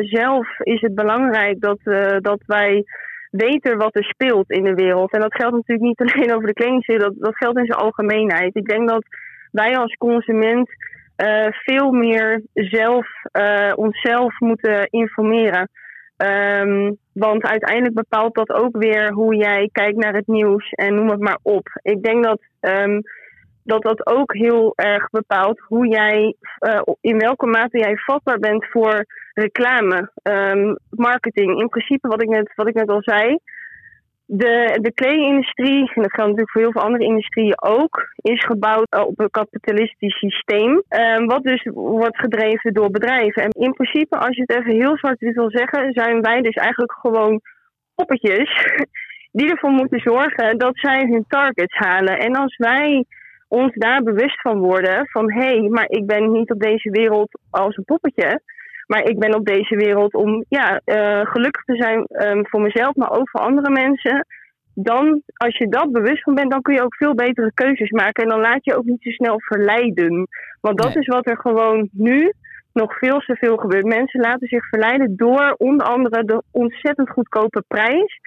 Zelf 0.00 0.58
is 0.58 0.80
het 0.80 0.94
belangrijk 0.94 1.60
dat, 1.60 1.78
dat 2.20 2.42
wij 2.46 2.84
weten 3.30 3.78
wat 3.78 3.96
er 3.96 4.04
speelt 4.04 4.50
in 4.50 4.64
de 4.64 4.74
wereld. 4.74 5.12
En 5.12 5.20
dat 5.20 5.34
geldt 5.34 5.56
natuurlijk 5.56 5.88
niet 5.88 6.00
alleen 6.12 6.34
over 6.34 6.46
de 6.46 6.52
kledingindustrie, 6.52 6.98
dat, 6.98 7.14
dat 7.18 7.36
geldt 7.36 7.58
in 7.58 7.66
zijn 7.66 7.78
algemeenheid. 7.78 8.56
Ik 8.56 8.68
denk 8.68 8.88
dat 8.88 9.04
wij 9.52 9.78
als 9.78 9.94
consument 9.94 10.68
veel 11.50 11.90
meer 11.90 12.42
zelf 12.54 13.06
onszelf 13.74 14.38
moeten 14.38 14.86
informeren. 14.90 15.68
Um, 16.16 16.96
want 17.12 17.42
uiteindelijk 17.42 17.94
bepaalt 17.94 18.34
dat 18.34 18.50
ook 18.50 18.76
weer 18.76 19.12
hoe 19.12 19.36
jij 19.36 19.68
kijkt 19.72 19.96
naar 19.96 20.14
het 20.14 20.26
nieuws 20.26 20.70
en 20.70 20.94
noem 20.94 21.10
het 21.10 21.20
maar 21.20 21.38
op. 21.42 21.68
Ik 21.82 22.02
denk 22.02 22.24
dat 22.24 22.40
um, 22.60 23.02
dat 23.64 23.82
dat 23.82 24.06
ook 24.06 24.34
heel 24.34 24.72
erg 24.76 25.10
bepaalt 25.10 25.60
hoe 25.60 25.88
jij, 25.88 26.34
uh, 26.60 26.80
in 27.00 27.18
welke 27.18 27.46
mate 27.46 27.78
jij 27.78 27.96
vatbaar 27.96 28.38
bent 28.38 28.66
voor 28.70 29.04
reclame, 29.34 30.10
um, 30.22 30.76
marketing. 30.90 31.60
In 31.60 31.68
principe, 31.68 32.08
wat 32.08 32.22
ik 32.22 32.28
net, 32.28 32.52
wat 32.54 32.68
ik 32.68 32.74
net 32.74 32.88
al 32.88 33.02
zei, 33.02 33.38
de, 34.32 34.78
de 34.80 34.92
kledingindustrie, 34.92 35.78
en 35.78 36.02
dat 36.02 36.12
geldt 36.12 36.30
natuurlijk 36.30 36.50
voor 36.50 36.60
heel 36.60 36.72
veel 36.72 36.82
andere 36.82 37.04
industrieën 37.04 37.62
ook, 37.62 38.12
is 38.16 38.44
gebouwd 38.44 39.06
op 39.06 39.20
een 39.20 39.30
kapitalistisch 39.30 40.18
systeem. 40.18 40.82
Um, 40.88 41.26
wat 41.26 41.42
dus 41.42 41.68
wordt 41.72 42.18
gedreven 42.18 42.72
door 42.72 42.90
bedrijven. 42.90 43.42
En 43.42 43.50
in 43.50 43.72
principe, 43.72 44.18
als 44.18 44.36
je 44.36 44.44
het 44.46 44.54
even 44.54 44.80
heel 44.80 44.96
zwart-wit 44.96 45.34
wil 45.34 45.50
zeggen, 45.50 45.92
zijn 45.92 46.20
wij 46.20 46.40
dus 46.40 46.54
eigenlijk 46.54 46.92
gewoon 46.92 47.40
poppetjes 47.94 48.66
die 49.38 49.50
ervoor 49.50 49.70
moeten 49.70 50.00
zorgen 50.00 50.58
dat 50.58 50.78
zij 50.78 51.06
hun 51.08 51.24
targets 51.28 51.76
halen. 51.76 52.18
En 52.18 52.36
als 52.36 52.56
wij 52.56 53.04
ons 53.48 53.74
daar 53.74 54.02
bewust 54.02 54.40
van 54.40 54.58
worden 54.58 55.06
van 55.06 55.32
hé, 55.32 55.58
hey, 55.58 55.68
maar 55.68 55.88
ik 55.88 56.06
ben 56.06 56.32
niet 56.32 56.50
op 56.50 56.60
deze 56.60 56.90
wereld 56.90 57.38
als 57.50 57.76
een 57.76 57.84
poppetje. 57.84 58.40
Maar 58.90 59.02
ik 59.02 59.18
ben 59.18 59.34
op 59.34 59.46
deze 59.46 59.76
wereld 59.76 60.14
om 60.14 60.44
ja, 60.48 60.80
uh, 60.84 61.20
gelukkig 61.26 61.64
te 61.64 61.76
zijn 61.76 62.06
um, 62.08 62.46
voor 62.46 62.60
mezelf, 62.60 62.94
maar 62.94 63.10
ook 63.10 63.30
voor 63.30 63.40
andere 63.40 63.70
mensen. 63.70 64.26
Dan, 64.74 65.22
als 65.34 65.56
je 65.56 65.68
dat 65.68 65.92
bewust 65.92 66.22
van 66.22 66.34
bent, 66.34 66.50
dan 66.50 66.62
kun 66.62 66.74
je 66.74 66.82
ook 66.82 66.94
veel 66.94 67.14
betere 67.14 67.52
keuzes 67.54 67.90
maken. 67.90 68.22
En 68.22 68.28
dan 68.28 68.40
laat 68.40 68.64
je 68.64 68.76
ook 68.76 68.84
niet 68.84 69.02
zo 69.02 69.10
snel 69.10 69.40
verleiden. 69.40 70.28
Want 70.60 70.82
dat 70.82 70.96
is 70.96 71.06
wat 71.06 71.26
er 71.26 71.36
gewoon 71.36 71.88
nu 71.92 72.32
nog 72.72 72.98
veel 72.98 73.18
te 73.18 73.36
veel 73.36 73.56
gebeurt. 73.56 73.84
Mensen 73.84 74.20
laten 74.20 74.48
zich 74.48 74.68
verleiden 74.68 75.16
door 75.16 75.54
onder 75.58 75.86
andere 75.86 76.24
de 76.24 76.42
ontzettend 76.52 77.10
goedkope 77.10 77.64
prijs. 77.68 78.20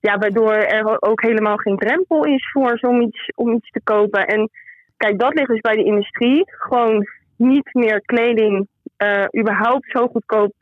Ja, 0.00 0.18
waardoor 0.18 0.52
er 0.52 1.02
ook 1.02 1.22
helemaal 1.22 1.56
geen 1.56 1.76
drempel 1.76 2.24
is 2.24 2.50
voor 2.52 2.78
om 2.80 3.00
iets, 3.00 3.30
om 3.34 3.52
iets 3.52 3.70
te 3.70 3.80
kopen. 3.84 4.26
En 4.26 4.50
Kijk, 4.96 5.18
dat 5.18 5.34
ligt 5.34 5.48
dus 5.48 5.60
bij 5.60 5.76
de 5.76 5.84
industrie. 5.84 6.42
Gewoon 6.46 7.06
niet 7.36 7.74
meer 7.74 8.00
kleding 8.00 8.68
uh, 8.98 9.24
überhaupt 9.40 9.90
zo 9.90 10.06
goedkoop 10.06 10.52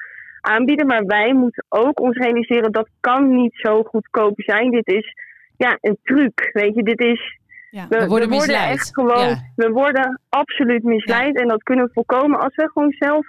aanbieden. 0.41 0.87
Maar 0.87 1.05
wij 1.07 1.33
moeten 1.33 1.65
ook 1.69 2.01
ons 2.01 2.17
realiseren 2.17 2.73
dat 2.73 2.89
kan 3.01 3.35
niet 3.35 3.55
zo 3.55 3.83
goedkoop 3.83 4.41
zijn. 4.41 4.71
Dit 4.71 4.87
is 4.87 5.15
ja, 5.57 5.79
een 5.81 5.99
truc. 6.03 6.51
Weet 6.53 6.75
je, 6.75 6.83
dit 6.83 7.01
is. 7.01 7.39
Ja, 7.71 7.87
we, 7.89 8.07
worden, 8.07 8.29
we 8.29 8.35
worden 8.35 8.69
echt 8.69 8.91
gewoon. 8.93 9.37
We 9.57 9.71
worden 9.71 10.21
absoluut 10.29 10.83
misleid. 10.83 11.37
En 11.37 11.49
dat 11.49 11.63
kunnen 11.63 11.85
we 11.85 11.93
voorkomen 11.93 12.41
als 12.41 12.55
we 12.55 12.71
gewoon 12.73 12.95
zelf 12.99 13.27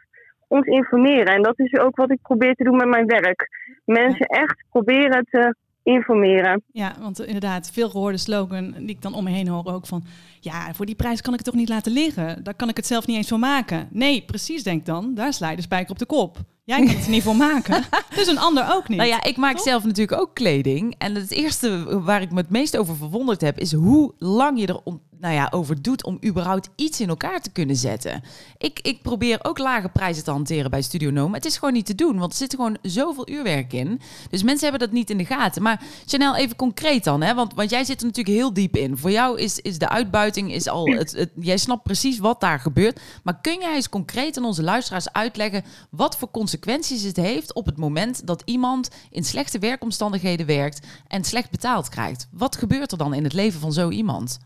ons 0.47 0.65
informeren. 0.65 1.33
En 1.35 1.41
dat 1.41 1.59
is 1.59 1.79
ook 1.79 1.95
wat 1.95 2.12
ik 2.12 2.21
probeer 2.21 2.53
te 2.53 2.63
doen 2.63 2.75
met 2.75 2.88
mijn 2.88 3.05
werk. 3.05 3.50
Mensen 3.85 4.25
echt 4.25 4.63
proberen 4.69 5.25
te 5.29 5.55
informeren. 5.86 6.63
Ja, 6.72 6.96
want 7.00 7.25
inderdaad, 7.25 7.70
veel 7.74 7.89
gehoorde 7.89 8.18
slogan 8.18 8.74
die 8.77 8.89
ik 8.89 9.01
dan 9.01 9.13
om 9.13 9.24
me 9.24 9.30
heen 9.30 9.48
hoor 9.48 9.65
ook 9.65 9.88
van... 9.88 10.04
ja, 10.39 10.74
voor 10.74 10.86
die 10.86 10.96
prijs 10.96 11.22
kan 11.22 11.34
ik 11.34 11.39
het 11.39 11.48
toch 11.48 11.58
niet 11.58 11.70
laten 11.70 11.92
liggen? 11.92 12.44
Daar 12.44 12.54
kan 12.54 12.70
ik 12.70 12.75
het 12.75 12.88
zelf 12.88 13.08
niet 13.08 13.18
eens 13.18 13.27
van 13.27 13.39
maken. 13.39 13.88
Nee, 13.92 14.22
precies, 14.22 14.63
denk 14.63 14.86
dan. 14.86 15.13
Daar 15.13 15.34
sla 15.34 15.50
je 15.50 15.56
de 15.56 15.62
spijker 15.62 15.92
op 15.92 16.00
de 16.00 16.06
kop. 16.06 16.38
Jij 16.63 16.77
kan 16.77 16.88
het 16.88 17.06
er 17.06 17.12
niet 17.12 17.24
voor 17.24 17.36
maken. 17.36 17.84
Dus 18.15 18.27
een 18.27 18.39
ander 18.39 18.74
ook 18.74 18.88
niet. 18.88 18.98
Nou 18.98 19.10
ja, 19.10 19.24
ik 19.24 19.38
maak 19.38 19.60
zelf 19.60 19.84
natuurlijk 19.84 20.21
ook 20.21 20.34
kleding. 20.34 20.95
En 20.98 21.15
het 21.15 21.32
eerste 21.32 22.00
waar 22.02 22.21
ik 22.21 22.32
me 22.32 22.38
het 22.38 22.50
meest 22.50 22.78
over 22.78 22.95
verwonderd 22.95 23.41
heb, 23.41 23.60
is 23.60 23.74
hoe 23.74 24.13
lang 24.17 24.60
je 24.60 24.67
er 24.67 24.82
nou 25.19 25.34
ja, 25.34 25.47
over 25.51 25.82
doet 25.82 26.04
om 26.04 26.19
überhaupt 26.25 26.69
iets 26.75 26.99
in 26.99 27.10
elkaar 27.10 27.41
te 27.41 27.51
kunnen 27.51 27.75
zetten. 27.75 28.23
Ik, 28.58 28.80
ik 28.82 29.01
probeer 29.01 29.39
ook 29.41 29.58
lage 29.58 29.89
prijzen 29.89 30.23
te 30.23 30.32
hanteren 30.32 30.71
bij 30.71 30.82
Studio 30.82 31.12
Nome. 31.12 31.36
Het 31.36 31.45
is 31.45 31.58
gewoon 31.58 31.73
niet 31.73 31.86
te 31.86 31.95
doen, 31.95 32.17
want 32.17 32.32
er 32.32 32.38
zit 32.38 32.56
gewoon 32.56 32.78
zoveel 32.82 33.30
uurwerk 33.30 33.73
in. 33.73 34.01
Dus 34.30 34.43
mensen 34.43 34.69
hebben 34.69 34.88
dat 34.88 34.97
niet 34.97 35.10
in 35.10 35.17
de 35.17 35.25
gaten. 35.25 35.62
Maar 35.62 35.84
Chanel, 36.06 36.36
even 36.36 36.56
concreet 36.56 37.04
dan, 37.04 37.21
hè? 37.21 37.34
Want, 37.34 37.54
want 37.54 37.69
jij 37.69 37.84
zit 37.84 37.99
er 37.99 38.06
natuurlijk 38.06 38.36
heel 38.36 38.54
diep 38.54 38.75
in. 38.75 38.97
Voor 38.97 39.12
jou 39.12 39.39
is, 39.39 39.60
is 39.60 39.78
de 39.78 39.89
uitbuiting, 39.89 40.54
is 40.54 40.67
al 40.67 40.86
het, 40.86 41.12
het, 41.12 41.32
jij 41.39 41.58
snapt 41.58 41.84
precies 41.84 42.19
wat 42.19 42.39
daar 42.39 42.60
gebeurt. 42.60 42.99
Maar 43.23 43.41
kun 43.41 43.60
jij 43.60 43.75
eens 43.75 43.89
concreet 43.89 44.38
aan 44.38 44.45
onze 44.45 44.63
luisteraars 44.63 45.13
uitleggen 45.13 45.63
wat 45.89 46.17
voor 46.17 46.32
consequenties 46.32 47.04
het 47.04 47.17
heeft 47.17 47.54
op 47.54 47.65
het 47.65 47.78
moment 47.78 48.28
dat 48.28 48.41
iemand 48.45 48.89
in 49.10 49.23
slechte 49.23 49.60
werkomstandigheden 49.60 50.45
werkt 50.45 50.86
en 51.08 51.23
slecht 51.23 51.51
betaald 51.51 51.89
krijgt? 51.89 52.28
Wat 52.32 52.56
gebeurt 52.56 52.91
er 52.91 52.97
dan 52.97 53.13
in 53.13 53.23
het 53.23 53.34
leven 53.34 53.60
van 53.60 53.73
zo 53.73 53.89
iemand? 53.89 54.39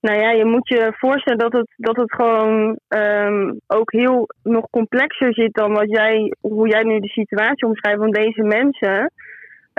Nou 0.00 0.20
ja, 0.20 0.30
je 0.30 0.44
moet 0.44 0.68
je 0.68 0.92
voorstellen 0.96 1.38
dat 1.38 1.52
het, 1.52 1.68
dat 1.76 1.96
het 1.96 2.14
gewoon 2.14 2.78
um, 2.88 3.60
ook 3.66 3.92
heel 3.92 4.28
nog 4.42 4.70
complexer 4.70 5.34
zit 5.34 5.54
dan 5.54 5.72
wat 5.72 5.90
jij, 5.90 6.32
hoe 6.40 6.68
jij 6.68 6.82
nu 6.82 7.00
de 7.00 7.08
situatie 7.08 7.66
omschrijft 7.66 7.98
van 7.98 8.10
deze 8.10 8.42
mensen. 8.42 9.12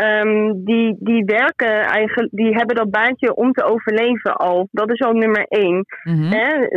Um, 0.03 0.65
die, 0.65 0.95
die 0.99 1.25
werken 1.25 1.81
eigenlijk, 1.81 2.29
die 2.31 2.55
hebben 2.55 2.75
dat 2.75 2.91
baantje 2.91 3.35
om 3.35 3.51
te 3.51 3.63
overleven 3.63 4.35
al. 4.35 4.67
Dat 4.71 4.91
is 4.91 4.99
al 4.99 5.13
nummer 5.13 5.45
één. 5.47 5.85
Mm 6.03 6.31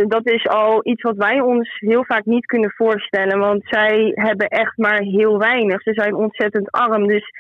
Dat 0.09 0.27
is 0.27 0.47
al 0.47 0.81
iets 0.83 1.03
wat 1.03 1.17
wij 1.17 1.41
ons 1.41 1.79
heel 1.79 2.05
vaak 2.05 2.25
niet 2.25 2.47
kunnen 2.47 2.73
voorstellen. 2.77 3.39
Want 3.39 3.63
zij 3.65 4.13
hebben 4.15 4.49
echt 4.49 4.77
maar 4.77 5.01
heel 5.01 5.39
weinig. 5.39 5.83
Ze 5.83 5.93
zijn 5.93 6.15
ontzettend 6.15 6.71
arm. 6.71 7.07
Dus 7.07 7.31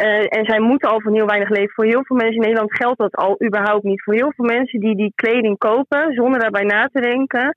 uh, 0.00 0.38
en 0.38 0.44
zij 0.44 0.60
moeten 0.60 0.88
al 0.88 1.00
van 1.00 1.14
heel 1.14 1.26
weinig 1.26 1.48
leven. 1.48 1.74
Voor 1.74 1.84
heel 1.84 2.04
veel 2.04 2.16
mensen 2.16 2.34
in 2.34 2.40
Nederland 2.40 2.76
geldt 2.76 2.98
dat 2.98 3.14
al 3.14 3.42
überhaupt 3.44 3.84
niet. 3.84 4.02
Voor 4.02 4.14
heel 4.14 4.32
veel 4.36 4.44
mensen 4.44 4.80
die 4.80 4.96
die 4.96 5.12
kleding 5.14 5.58
kopen, 5.58 6.14
zonder 6.14 6.40
daarbij 6.40 6.64
na 6.64 6.88
te 6.92 7.00
denken, 7.00 7.54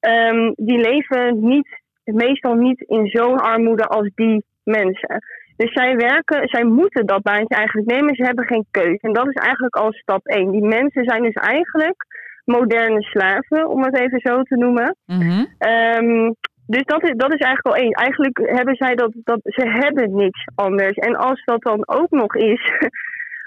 um, 0.00 0.52
die 0.56 0.78
leven 0.78 1.40
niet, 1.40 1.68
meestal 2.04 2.54
niet 2.54 2.80
in 2.80 3.06
zo'n 3.06 3.40
armoede 3.40 3.84
als 3.84 4.10
die 4.14 4.44
mensen. 4.62 5.22
Dus 5.56 5.72
zij 5.72 5.96
werken, 5.96 6.48
zij 6.48 6.64
moeten 6.64 7.06
dat 7.06 7.22
baantje 7.22 7.56
eigenlijk 7.56 7.90
nemen. 7.90 8.14
Ze 8.14 8.24
hebben 8.24 8.44
geen 8.44 8.66
keuze. 8.70 8.98
En 9.00 9.12
dat 9.12 9.28
is 9.28 9.34
eigenlijk 9.34 9.76
al 9.76 9.92
stap 9.92 10.26
één. 10.26 10.50
Die 10.50 10.64
mensen 10.64 11.04
zijn 11.04 11.22
dus 11.22 11.34
eigenlijk 11.34 12.06
moderne 12.44 13.02
slaven, 13.02 13.68
om 13.68 13.82
het 13.82 13.98
even 13.98 14.20
zo 14.22 14.42
te 14.42 14.56
noemen. 14.56 14.96
Mm 15.06 15.20
-hmm. 15.20 15.46
um, 15.68 16.34
dus 16.66 16.84
dat 16.84 17.02
is, 17.02 17.12
dat 17.16 17.32
is 17.32 17.40
eigenlijk 17.40 17.76
al 17.76 17.82
één. 17.82 17.92
Eigenlijk 17.92 18.38
hebben 18.38 18.76
zij 18.76 18.94
dat, 18.94 19.12
dat 19.14 19.40
ze 19.42 19.68
hebben 19.68 20.14
niks 20.14 20.44
anders. 20.54 20.96
En 20.96 21.16
als 21.16 21.44
dat 21.44 21.62
dan 21.62 21.88
ook 21.88 22.10
nog 22.10 22.34
is 22.34 22.72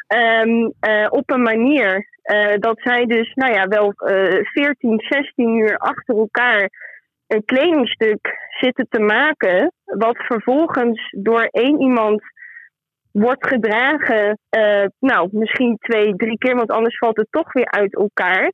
um, 0.08 0.73
uh, 0.89 1.08
op 1.10 1.32
een 1.32 1.41
manier 1.41 2.08
uh, 2.23 2.53
dat 2.60 2.79
zij 2.82 3.05
dus, 3.05 3.34
nou 3.34 3.53
ja, 3.53 3.67
wel 3.67 3.93
uh, 3.97 4.43
14, 4.43 4.99
16 4.99 5.58
uur 5.58 5.77
achter 5.77 6.15
elkaar 6.15 6.69
een 7.27 7.45
kledingstuk 7.45 8.38
zitten 8.60 8.88
te 8.89 8.99
maken, 8.99 9.71
wat 9.84 10.17
vervolgens 10.17 11.15
door 11.17 11.47
één 11.51 11.82
iemand 11.82 12.21
wordt 13.12 13.47
gedragen, 13.47 14.39
nou, 14.99 15.29
misschien 15.32 15.77
twee, 15.79 16.15
drie 16.15 16.38
keer, 16.38 16.55
want 16.55 16.71
anders 16.71 16.97
valt 16.97 17.17
het 17.17 17.27
toch 17.29 17.53
weer 17.53 17.65
uit 17.65 17.95
elkaar. 17.95 18.51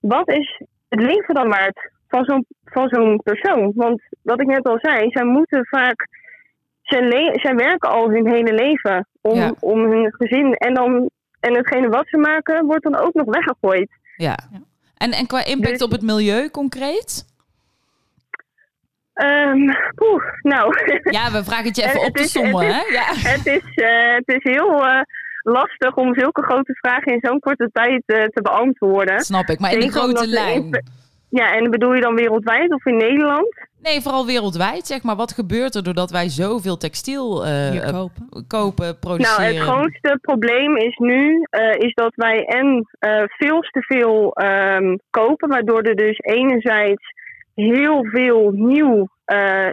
Wat 0.00 0.30
is 0.30 0.62
het 0.88 1.00
leven 1.00 1.34
dan 1.34 1.48
waard? 1.48 1.90
Van 2.08 2.24
zo'n 2.24 2.46
van 2.64 2.88
zo'n 2.88 3.20
persoon. 3.24 3.72
Want 3.74 4.02
wat 4.22 4.40
ik 4.40 4.46
net 4.46 4.64
al 4.64 4.78
zei, 4.80 5.10
zij 5.10 5.24
moeten 5.24 5.66
vaak. 5.66 6.08
Zij, 6.82 7.38
zij 7.42 7.54
werken 7.54 7.90
al 7.90 8.10
hun 8.10 8.28
hele 8.28 8.52
leven 8.52 9.08
om, 9.20 9.56
om 9.60 9.90
hun 9.90 10.14
gezin. 10.18 10.54
En, 10.54 10.74
dan, 10.74 11.10
en 11.40 11.56
hetgene 11.56 11.88
wat 11.88 12.08
ze 12.08 12.16
maken, 12.16 12.66
wordt 12.66 12.82
dan 12.82 12.96
ook 12.96 13.14
nog 13.14 13.24
weggegooid. 13.24 13.90
Ja. 14.16 14.38
En, 14.96 15.12
en 15.12 15.26
qua 15.26 15.44
impact 15.44 15.72
dus- 15.72 15.82
op 15.82 15.90
het 15.90 16.02
milieu 16.02 16.50
concreet? 16.50 17.26
Um, 19.14 19.64
nou. 20.42 20.74
Ja, 21.18 21.30
we 21.30 21.44
vragen 21.44 21.64
het 21.66 21.76
je 21.76 21.84
even 21.84 22.04
op 22.04 22.16
te 22.16 22.28
sommen, 22.28 22.66
hè? 22.66 22.80
Ja. 22.80 23.06
Het 23.14 23.46
is, 23.46 23.62
uh, 23.74 24.14
het 24.14 24.28
is 24.28 24.52
heel 24.52 24.86
uh, 24.86 25.00
lastig 25.42 25.96
om 25.96 26.14
zulke 26.14 26.42
grote 26.42 26.74
vragen 26.74 27.12
in 27.12 27.18
zo'n 27.22 27.38
korte 27.38 27.70
tijd 27.72 28.02
uh, 28.06 28.24
te 28.24 28.42
beantwoorden. 28.42 29.20
Snap 29.20 29.48
ik, 29.48 29.58
maar 29.58 29.72
in 29.72 29.80
de 29.80 29.90
grote 29.90 30.26
lijn. 30.26 30.82
Ja, 31.30 31.54
en 31.54 31.70
bedoel 31.70 31.94
je 31.94 32.00
dan 32.00 32.14
wereldwijd 32.14 32.72
of 32.72 32.86
in 32.86 32.96
Nederland? 32.96 33.66
Nee, 33.82 34.00
vooral 34.00 34.26
wereldwijd. 34.26 34.86
Zeg 34.86 35.02
maar, 35.02 35.16
wat 35.16 35.32
gebeurt 35.32 35.74
er 35.74 35.82
doordat 35.82 36.10
wij 36.10 36.28
zoveel 36.28 36.76
textiel 36.76 37.46
uh, 37.46 37.90
kopen. 37.92 38.46
kopen, 38.46 38.98
produceren? 38.98 39.42
Nou, 39.42 39.54
het 39.54 39.68
grootste 39.68 40.18
probleem 40.20 40.76
is 40.76 40.96
nu 40.96 41.46
uh, 41.50 41.74
is 41.74 41.94
dat 41.94 42.12
wij 42.14 42.44
en 42.44 42.86
uh, 43.00 43.22
veel 43.26 43.60
te 43.60 43.82
veel 43.82 44.36
um, 44.42 44.98
kopen, 45.10 45.48
waardoor 45.48 45.82
er 45.82 45.96
dus 45.96 46.18
enerzijds 46.18 47.12
heel 47.54 48.04
veel 48.04 48.50
nieuw, 48.54 49.08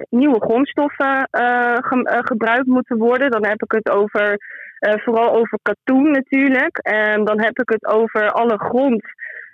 nieuwe 0.09 0.39
grondstoffen 0.39 1.27
ge 1.31 2.21
gebruikt 2.25 2.65
moeten 2.65 2.97
worden. 2.97 3.31
Dan 3.31 3.45
heb 3.45 3.63
ik 3.63 3.71
het 3.71 3.89
over 3.89 4.37
vooral 4.79 5.35
over 5.35 5.59
katoen 5.61 6.11
natuurlijk. 6.11 6.77
En 6.77 7.25
dan 7.25 7.41
heb 7.41 7.59
ik 7.59 7.69
het 7.69 7.85
over 7.85 8.31
alle 8.31 8.57
grond 8.57 9.03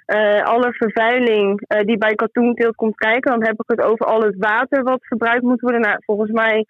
eh, 0.05 0.43
alle 0.43 0.73
vervuiling 0.73 1.61
eh, 1.67 1.85
die 1.85 1.97
bij 1.97 2.15
katoenteelt 2.15 2.75
komt 2.75 2.95
kijken. 2.95 3.31
Dan 3.31 3.45
heb 3.45 3.53
ik 3.53 3.67
het 3.67 3.81
over 3.81 4.05
al 4.05 4.21
het 4.21 4.35
water 4.37 4.83
wat 4.83 5.05
verbruikt 5.05 5.43
moet 5.43 5.61
worden. 5.61 5.81
Nou, 5.81 5.97
volgens 6.05 6.31
mij 6.31 6.65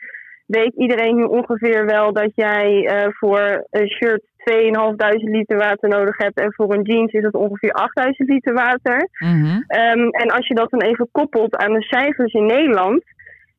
weet 0.46 0.74
iedereen 0.76 1.15
nu 1.15 1.24
ongeveer 1.24 1.86
wel 1.86 2.13
dat 2.13 2.32
jij 2.36 2.86
eh, 2.86 3.08
voor 3.10 3.67
een 3.70 3.89
shirt 3.89 4.24
2.500 4.36 5.30
liter 5.32 5.58
water 5.58 5.89
nodig 5.89 6.17
hebt. 6.17 6.39
En 6.39 6.54
voor 6.54 6.74
een 6.74 6.84
jeans 6.84 7.12
is 7.12 7.22
dat 7.22 7.34
ongeveer 7.34 7.74
8.000 8.10 8.12
liter 8.30 8.54
water. 8.54 9.10
Mhm. 9.20 9.62
Ehm, 9.67 10.08
en 10.08 10.30
als 10.32 10.48
je 10.48 10.56
dat 10.56 10.70
dan 10.70 10.82
even 10.82 11.10
koppelt 11.12 11.56
aan 11.56 11.74
de 11.74 11.82
cijfers 11.84 12.34
in 12.34 12.46
Nederland. 12.46 13.04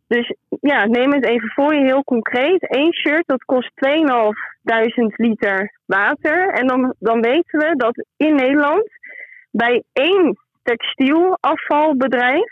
Dus 0.07 0.35
ja, 0.61 0.87
neem 0.87 1.13
het 1.13 1.27
even 1.27 1.49
voor 1.49 1.75
je 1.75 1.85
heel 1.85 2.05
concreet. 2.05 2.67
Eén 2.69 2.95
shirt 2.95 3.23
dat 3.27 3.45
kost 3.45 3.71
2.500 3.75 5.17
liter 5.17 5.73
water. 5.87 6.49
En 6.49 6.67
dan, 6.67 6.95
dan 6.99 7.21
weten 7.21 7.59
we 7.59 7.75
dat 7.77 8.05
in 8.17 8.35
Nederland 8.35 8.89
bij 9.53 9.83
één 9.93 10.39
textielafvalbedrijf 10.63 12.51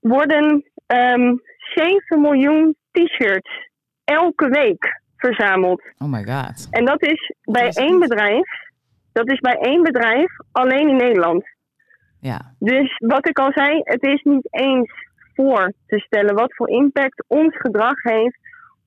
worden 0.00 0.70
ehm 0.86 1.34
7 1.74 2.20
miljoen 2.20 2.76
t-shirts 2.90 3.70
elke 4.04 4.48
week 4.48 5.00
verzameld. 5.16 5.82
Oh 5.98 6.08
my 6.08 6.24
god. 6.24 6.66
En 6.70 6.84
dat 6.84 7.02
is 7.02 7.34
bij 7.42 7.68
is 7.68 7.76
één 7.76 7.98
bedrijf. 7.98 8.48
Dat 9.12 9.30
is 9.30 9.38
bij 9.38 9.56
één 9.56 9.82
bedrijf 9.82 10.36
alleen 10.52 10.88
in 10.88 10.96
Nederland. 10.96 11.44
Ja. 12.20 12.54
Dus 12.58 12.98
wat 12.98 13.28
ik 13.28 13.38
al 13.38 13.52
zei, 13.52 13.80
het 13.82 14.02
is 14.02 14.22
niet 14.22 14.48
eens 14.50 14.92
voor 15.34 15.72
te 15.86 15.98
stellen 15.98 16.34
wat 16.34 16.54
voor 16.54 16.68
impact 16.68 17.24
ons 17.26 17.56
gedrag 17.56 18.02
heeft 18.02 18.38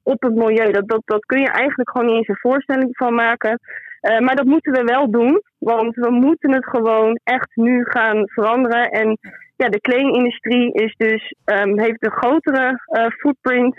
op 0.04 0.22
het 0.22 0.34
milieu. 0.34 0.72
Dat, 0.72 0.88
dat, 0.88 1.02
dat 1.06 1.26
kun 1.26 1.40
je 1.40 1.50
eigenlijk 1.50 1.90
gewoon 1.90 2.08
niet 2.08 2.16
eens 2.16 2.28
een 2.28 2.50
voorstelling 2.50 2.98
van 2.98 3.14
maken. 3.14 3.60
Eh, 4.06 4.20
maar 4.20 4.36
dat 4.36 4.46
moeten 4.46 4.74
we 4.74 4.84
wel 4.84 5.12
doen, 5.12 5.42
want 5.58 5.96
we 5.96 6.10
moeten 6.10 6.54
het 6.54 6.66
gewoon 6.66 7.20
echt 7.24 7.50
nu 7.56 7.86
gaan 7.86 8.30
veranderen. 8.30 8.90
En 8.90 9.18
ja, 9.56 9.70
de 9.70 9.82
kledingindustrie 9.82 10.74
is 10.74 10.96
dus, 10.98 11.36
ehm, 11.46 11.80
heeft 11.80 12.06
een 12.06 12.12
grotere 12.12 12.82
eh, 12.86 13.06
footprint 13.08 13.76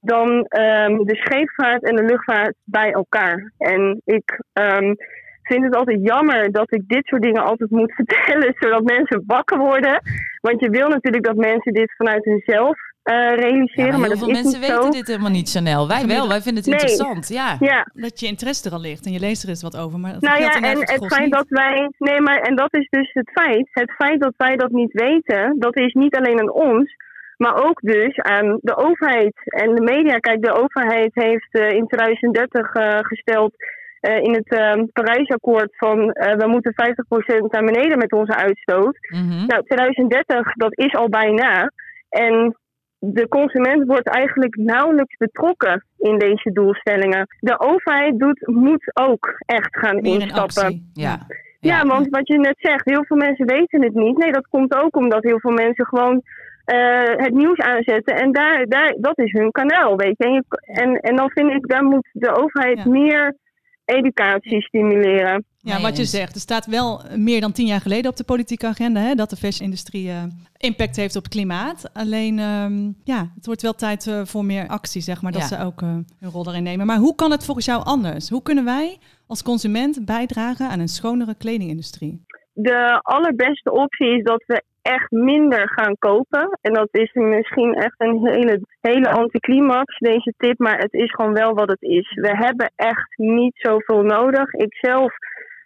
dan 0.00 0.44
ehm, 0.44 0.96
de 0.96 1.16
scheepvaart 1.16 1.82
en 1.82 1.96
de 1.96 2.04
luchtvaart 2.04 2.54
bij 2.64 2.92
elkaar. 2.92 3.52
En 3.58 4.00
ik 4.04 4.40
ehm, 4.52 4.94
vind 5.42 5.64
het 5.64 5.76
altijd 5.76 5.98
jammer 6.02 6.52
dat 6.52 6.72
ik 6.72 6.88
dit 6.88 7.06
soort 7.06 7.22
dingen 7.22 7.44
altijd 7.44 7.70
moet 7.70 7.94
vertellen, 8.04 8.54
zodat 8.58 8.82
mensen 8.82 9.22
wakker 9.26 9.58
worden. 9.58 10.00
Want 10.40 10.60
je 10.60 10.70
wil 10.70 10.88
natuurlijk 10.88 11.24
dat 11.24 11.36
mensen 11.36 11.72
dit 11.72 11.94
vanuit 11.96 12.24
hunzelf 12.24 12.78
eh, 13.02 13.14
realiseren, 13.34 13.84
Ja, 13.84 13.90
maar 13.90 13.98
maar, 13.98 14.08
heel 14.08 14.08
dat 14.08 14.18
veel 14.18 14.28
is 14.28 14.42
mensen 14.42 14.60
niet 14.60 14.68
weten 14.68 14.84
zo. 14.84 14.90
dit 14.90 15.06
helemaal 15.06 15.30
niet, 15.30 15.50
Chanel. 15.50 15.88
Wij 15.88 16.06
wel, 16.06 16.28
wij 16.28 16.40
vinden 16.40 16.62
het 16.62 16.72
Nee. 16.72 16.80
interessant. 16.80 17.28
Ja. 17.28 17.56
Ja, 17.60 17.86
Dat 17.94 18.20
je 18.20 18.26
interesse 18.26 18.68
er 18.68 18.74
al 18.74 18.80
ligt 18.80 19.06
en 19.06 19.12
je 19.12 19.20
leest 19.20 19.42
er 19.42 19.48
eens 19.48 19.62
wat 19.62 19.76
over. 19.76 19.98
Maar 19.98 20.12
dat 20.12 20.22
nou 20.22 20.40
ja, 20.40 20.50
en 20.50 20.78
het 20.78 20.90
gros 20.90 21.06
feit 21.14 21.24
niet. 21.24 21.32
dat 21.32 21.48
wij. 21.48 21.90
Nee, 21.98 22.20
maar 22.20 22.40
en 22.40 22.56
dat 22.56 22.74
is 22.76 22.88
dus 22.90 23.10
het 23.12 23.30
feit. 23.30 23.68
Het 23.70 23.92
feit 23.92 24.20
dat 24.20 24.34
wij 24.36 24.56
dat 24.56 24.70
niet 24.70 24.92
weten, 24.92 25.56
dat 25.58 25.76
is 25.76 25.92
niet 25.92 26.16
alleen 26.16 26.40
aan 26.40 26.52
ons, 26.52 26.94
maar 27.36 27.64
ook 27.68 27.80
dus 27.80 28.18
aan 28.18 28.58
de 28.60 28.76
overheid 28.76 29.34
en 29.44 29.74
de 29.74 29.82
media. 29.82 30.18
Kijk, 30.18 30.42
de 30.42 30.52
overheid 30.62 31.10
heeft 31.14 31.48
eh, 31.50 31.70
in 31.70 31.86
2030 31.86 32.72
eh, 32.74 32.98
gesteld 33.02 33.54
eh, 34.00 34.16
in 34.16 34.32
het 34.34 34.48
eh, 34.48 34.82
Parijsakkoord 34.92 35.76
van 35.76 36.10
eh, 36.12 36.36
we 36.36 36.46
moeten 36.48 36.72
50% 36.72 37.50
naar 37.50 37.64
beneden 37.64 37.98
met 37.98 38.12
onze 38.12 38.34
uitstoot. 38.36 38.96
Mhm. 39.08 39.46
Nou, 39.46 39.62
2030, 39.64 40.52
dat 40.54 40.78
is 40.78 40.94
al 40.94 41.08
bijna. 41.08 41.72
En 42.08 42.56
de 42.98 43.28
consument 43.28 43.86
wordt 43.86 44.08
eigenlijk 44.08 44.56
nauwelijks 44.56 45.16
betrokken 45.16 45.84
in 45.98 46.18
deze 46.18 46.52
doelstellingen. 46.52 47.26
De 47.40 47.60
overheid 47.60 48.18
doet, 48.18 48.46
moet 48.46 48.90
ook 48.94 49.34
echt 49.46 49.76
gaan 49.78 50.00
Meer 50.00 50.20
instappen. 50.20 50.62
actie. 50.64 50.90
Ja. 50.92 51.18
Ja, 51.60 51.86
want 51.86 52.08
wat 52.08 52.28
je 52.28 52.38
net 52.38 52.56
zegt, 52.58 52.84
heel 52.84 53.04
veel 53.04 53.16
mensen 53.16 53.46
weten 53.46 53.82
het 53.82 53.94
niet. 53.94 54.16
Nee, 54.18 54.32
dat 54.32 54.46
komt 54.48 54.74
ook 54.74 54.96
omdat 54.96 55.22
heel 55.22 55.40
veel 55.40 55.50
mensen 55.52 55.86
gewoon 55.86 56.22
eh, 56.64 57.02
het 57.16 57.34
nieuws 57.34 57.58
aanzetten. 57.58 58.14
En 58.16 58.32
daar, 58.32 58.64
daar, 58.66 58.94
dat 59.00 59.18
is 59.18 59.32
hun 59.32 59.50
kanaal, 59.50 59.96
weet 59.96 60.14
je. 60.18 60.24
En, 60.24 60.32
je- 60.32 60.44
en, 60.82 60.94
en 61.00 61.16
dan 61.16 61.30
vind 61.30 61.50
ik, 61.50 61.66
daar 61.68 61.84
moet 61.84 62.08
de 62.12 62.36
overheid 62.36 62.78
Ja. 62.78 62.90
meer 62.90 63.36
educatie 63.84 64.62
stimuleren. 64.62 65.44
Ja, 65.68 65.80
wat 65.80 65.96
je 65.96 66.04
zegt. 66.04 66.34
Er 66.34 66.40
staat 66.40 66.66
wel 66.66 67.02
meer 67.16 67.40
dan 67.40 67.52
tien 67.52 67.66
jaar 67.66 67.80
geleden 67.80 68.10
op 68.10 68.16
de 68.16 68.24
politieke 68.24 68.66
agenda 68.66 69.00
hè, 69.00 69.14
dat 69.14 69.30
de 69.30 69.36
fashion-industrie 69.36 70.08
eh, 70.08 70.22
impact 70.56 70.96
heeft 70.96 71.16
op 71.16 71.22
het 71.22 71.32
klimaat. 71.32 71.90
Alleen, 71.92 72.38
ehm, 72.38 72.92
ja, 73.04 73.30
het 73.34 73.46
wordt 73.46 73.62
wel 73.62 73.72
tijd 73.74 74.06
eh, 74.06 74.20
voor 74.24 74.44
meer 74.44 74.68
actie, 74.68 75.00
zeg 75.00 75.22
maar, 75.22 75.32
dat 75.32 75.48
Ja. 75.48 75.56
ze 75.56 75.64
ook 75.64 75.82
eh, 75.82 75.88
hun 76.18 76.30
rol 76.32 76.44
daarin 76.44 76.62
nemen. 76.62 76.86
Maar 76.86 76.98
hoe 76.98 77.14
kan 77.14 77.30
het 77.30 77.44
volgens 77.44 77.66
jou 77.66 77.84
anders? 77.84 78.28
Hoe 78.28 78.42
kunnen 78.42 78.64
wij 78.64 78.98
als 79.26 79.42
consument 79.42 80.04
bijdragen 80.04 80.68
aan 80.68 80.80
een 80.80 80.88
schonere 80.88 81.34
kledingindustrie? 81.34 82.26
de 82.60 82.98
allerbeste 83.02 83.72
optie 83.72 84.16
is 84.16 84.22
dat 84.22 84.42
we 84.46 84.62
echt 84.82 85.10
minder 85.10 85.68
gaan 85.68 85.98
kopen. 85.98 86.58
En 86.60 86.72
dat 86.72 86.88
is 86.90 87.12
misschien 87.12 87.74
echt 87.74 87.94
een 87.98 88.26
hele, 88.26 88.60
hele 88.80 89.10
anticlimax, 89.10 89.98
deze 89.98 90.34
tip. 90.36 90.58
Maar 90.58 90.78
het 90.78 90.92
is 90.92 91.10
gewoon 91.10 91.32
wel 91.32 91.54
wat 91.54 91.68
het 91.68 91.82
is. 91.82 92.12
We 92.14 92.36
hebben 92.36 92.72
echt 92.76 93.08
niet 93.16 93.56
zoveel 93.56 94.02
nodig. 94.02 94.52
Ik 94.52 94.74
zelf 94.74 95.12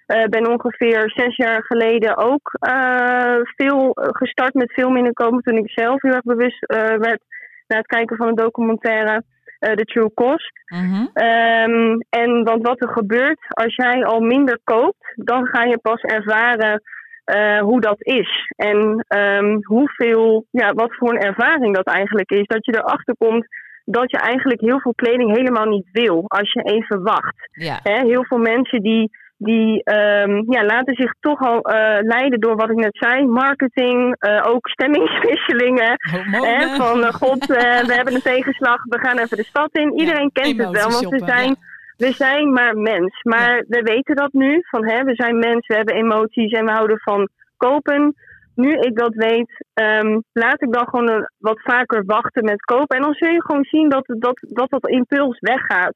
eh, 0.06 0.24
ben 0.24 0.48
ongeveer 0.50 1.10
zes 1.14 1.36
jaar 1.36 1.62
geleden 1.64 2.16
ook 2.16 2.50
eh, 2.58 3.36
veel 3.56 3.90
gestart 3.94 4.54
met 4.54 4.72
veel 4.72 4.90
minder 4.90 5.12
kopen. 5.12 5.42
Toen 5.42 5.56
ik 5.56 5.70
zelf 5.70 6.02
heel 6.02 6.12
erg 6.12 6.22
bewust 6.22 6.64
eh, 6.64 6.78
werd 6.78 7.20
na 7.66 7.76
het 7.76 7.86
kijken 7.86 8.16
van 8.16 8.28
een 8.28 8.34
documentaire. 8.34 9.22
eh 9.58 9.72
The 9.72 9.84
True 9.84 10.14
Cost. 10.14 10.52
Mhm. 10.66 11.06
Ehm, 11.12 11.98
en 12.10 12.44
want 12.44 12.66
wat 12.66 12.82
er 12.82 12.88
gebeurt 12.88 13.40
als 13.48 13.74
jij 13.74 14.04
al 14.04 14.20
minder 14.20 14.58
koopt, 14.64 15.12
dan 15.14 15.46
ga 15.46 15.62
je 15.62 15.78
pas 15.78 16.00
ervaren 16.00 16.82
eh, 17.24 17.60
hoe 17.60 17.80
dat 17.80 17.96
is. 17.98 18.52
En 18.56 19.04
ehm, 19.08 19.58
hoeveel, 19.62 20.46
ja, 20.50 20.72
wat 20.72 20.94
voor 20.96 21.10
een 21.10 21.20
ervaring 21.20 21.74
dat 21.74 21.86
eigenlijk 21.86 22.30
is. 22.30 22.46
Dat 22.46 22.64
je 22.64 22.76
erachter 22.76 23.16
komt 23.18 23.46
dat 23.84 24.10
je 24.10 24.18
eigenlijk 24.18 24.60
heel 24.60 24.80
veel 24.80 24.94
kleding 24.94 25.36
helemaal 25.36 25.66
niet 25.66 25.88
wil 25.92 26.24
als 26.26 26.52
je 26.52 26.62
even 26.62 27.02
wacht. 27.02 27.48
Ja. 27.52 27.80
Heel 27.82 28.24
veel 28.24 28.38
mensen 28.38 28.82
die, 28.82 29.10
die 29.44 29.82
ehm, 29.82 30.52
ja, 30.52 30.64
laten 30.64 30.94
zich 30.94 31.14
toch 31.20 31.40
al 31.40 31.60
eh, 31.60 31.98
leiden 32.02 32.40
door 32.40 32.56
wat 32.56 32.70
ik 32.70 32.76
net 32.76 32.96
zei. 32.96 33.26
Marketing, 33.26 34.14
eh, 34.18 34.40
ook 34.46 34.68
stemmingswisselingen. 34.68 35.94
Hè, 36.30 36.76
van 36.76 37.04
eh, 37.04 37.12
god, 37.12 37.46
we 37.86 37.92
hebben 37.94 38.14
een 38.14 38.22
tegenslag, 38.22 38.82
we 38.84 38.98
gaan 38.98 39.18
even 39.18 39.36
de 39.36 39.44
stad 39.44 39.68
in. 39.72 39.98
Iedereen 39.98 40.30
kent 40.32 40.58
het 40.58 40.70
wel, 40.70 40.90
want 40.90 41.08
we 41.08 41.18
zijn, 41.26 41.48
ja. 41.48 41.54
we 41.96 42.12
zijn 42.12 42.52
maar 42.52 42.76
mens. 42.76 43.22
Maar 43.22 43.64
we 43.68 43.82
weten 43.82 44.16
dat 44.16 44.32
nu, 44.32 44.60
van 44.70 44.86
hè, 44.86 45.02
we 45.04 45.14
zijn 45.14 45.38
mens, 45.38 45.66
we 45.66 45.74
hebben 45.74 45.94
emoties 45.94 46.52
en 46.52 46.64
we 46.64 46.70
houden 46.70 46.98
van 47.00 47.28
kopen. 47.56 48.14
Nu 48.54 48.72
ik 48.72 48.96
dat 48.96 49.14
weet, 49.14 49.64
ehm, 49.74 50.18
laat 50.32 50.62
ik 50.62 50.72
dan 50.72 50.88
gewoon 50.88 51.10
een- 51.10 51.30
wat 51.38 51.60
vaker 51.62 52.04
wachten 52.06 52.44
met 52.44 52.60
kopen. 52.64 52.96
En 52.96 53.02
dan 53.02 53.14
zul 53.14 53.28
je 53.30 53.42
gewoon 53.42 53.64
zien 53.64 53.88
dat 53.88 54.04
dat, 54.06 54.38
dat, 54.48 54.70
dat 54.70 54.88
impuls 54.88 55.38
weggaat. 55.38 55.94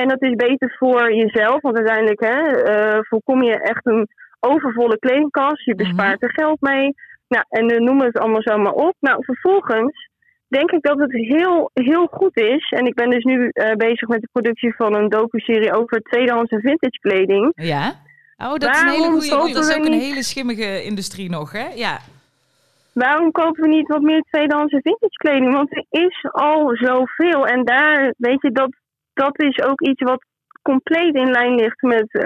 En 0.00 0.08
dat 0.08 0.22
is 0.22 0.34
beter 0.34 0.74
voor 0.78 1.14
jezelf, 1.14 1.60
want 1.62 1.76
uiteindelijk 1.76 2.20
hè, 2.20 2.40
eh, 2.62 2.98
voorkom 3.02 3.42
je 3.42 3.60
echt 3.60 3.86
een 3.86 4.08
overvolle 4.40 4.98
kledingkast. 4.98 5.64
Je 5.64 5.74
bespaart 5.74 6.22
er 6.22 6.32
geld 6.32 6.60
mee. 6.60 6.94
Nou, 7.28 7.44
en 7.48 7.68
dan 7.68 7.84
noemen 7.84 8.00
we 8.02 8.06
het 8.12 8.18
allemaal 8.18 8.42
zo 8.42 8.58
maar 8.58 8.72
op. 8.72 8.94
Nou, 9.00 9.24
vervolgens 9.24 10.08
denk 10.48 10.70
ik 10.70 10.82
dat 10.82 10.98
het 10.98 11.12
heel, 11.12 11.70
heel 11.74 12.06
goed 12.06 12.36
is. 12.36 12.70
En 12.70 12.86
ik 12.86 12.94
ben 12.94 13.10
dus 13.10 13.24
nu 13.24 13.48
eh, 13.48 13.76
bezig 13.76 14.08
met 14.08 14.20
de 14.20 14.28
productie 14.32 14.74
van 14.74 14.94
een 14.94 15.08
docu-serie 15.08 15.72
over 15.74 16.00
tweedehands 16.00 16.50
en 16.50 16.60
vintage 16.60 16.98
kleding. 17.00 17.52
Ja. 17.54 17.92
Oh, 18.36 18.54
dat 18.54 18.70
is 18.70 18.80
een 18.80 18.88
hele 18.88 19.10
goede. 19.10 19.52
Dat 19.52 19.64
is 19.68 19.76
ook 19.76 19.84
een 19.84 19.90
niet- 19.90 20.02
hele 20.02 20.22
schimmige 20.22 20.82
industrie 20.82 21.30
nog, 21.30 21.52
hè? 21.52 21.66
Ja. 21.74 21.98
Waarom 22.92 23.30
kopen 23.32 23.62
we 23.62 23.68
niet 23.68 23.88
wat 23.88 24.02
meer 24.02 24.22
tweedehands 24.30 24.72
en 24.72 24.80
vintage 24.82 25.16
kleding? 25.16 25.52
Want 25.52 25.76
er 25.76 25.84
is 25.90 26.26
al 26.30 26.70
zoveel. 26.76 27.46
En 27.46 27.64
daar, 27.64 28.14
weet 28.18 28.42
je, 28.42 28.50
dat, 28.52 28.74
dat 29.14 29.42
is 29.42 29.62
ook 29.62 29.80
iets 29.80 30.02
wat 30.02 30.24
compleet 30.62 31.14
in 31.14 31.30
lijn 31.30 31.54
ligt 31.54 31.82
met 31.82 32.08
eh, 32.12 32.24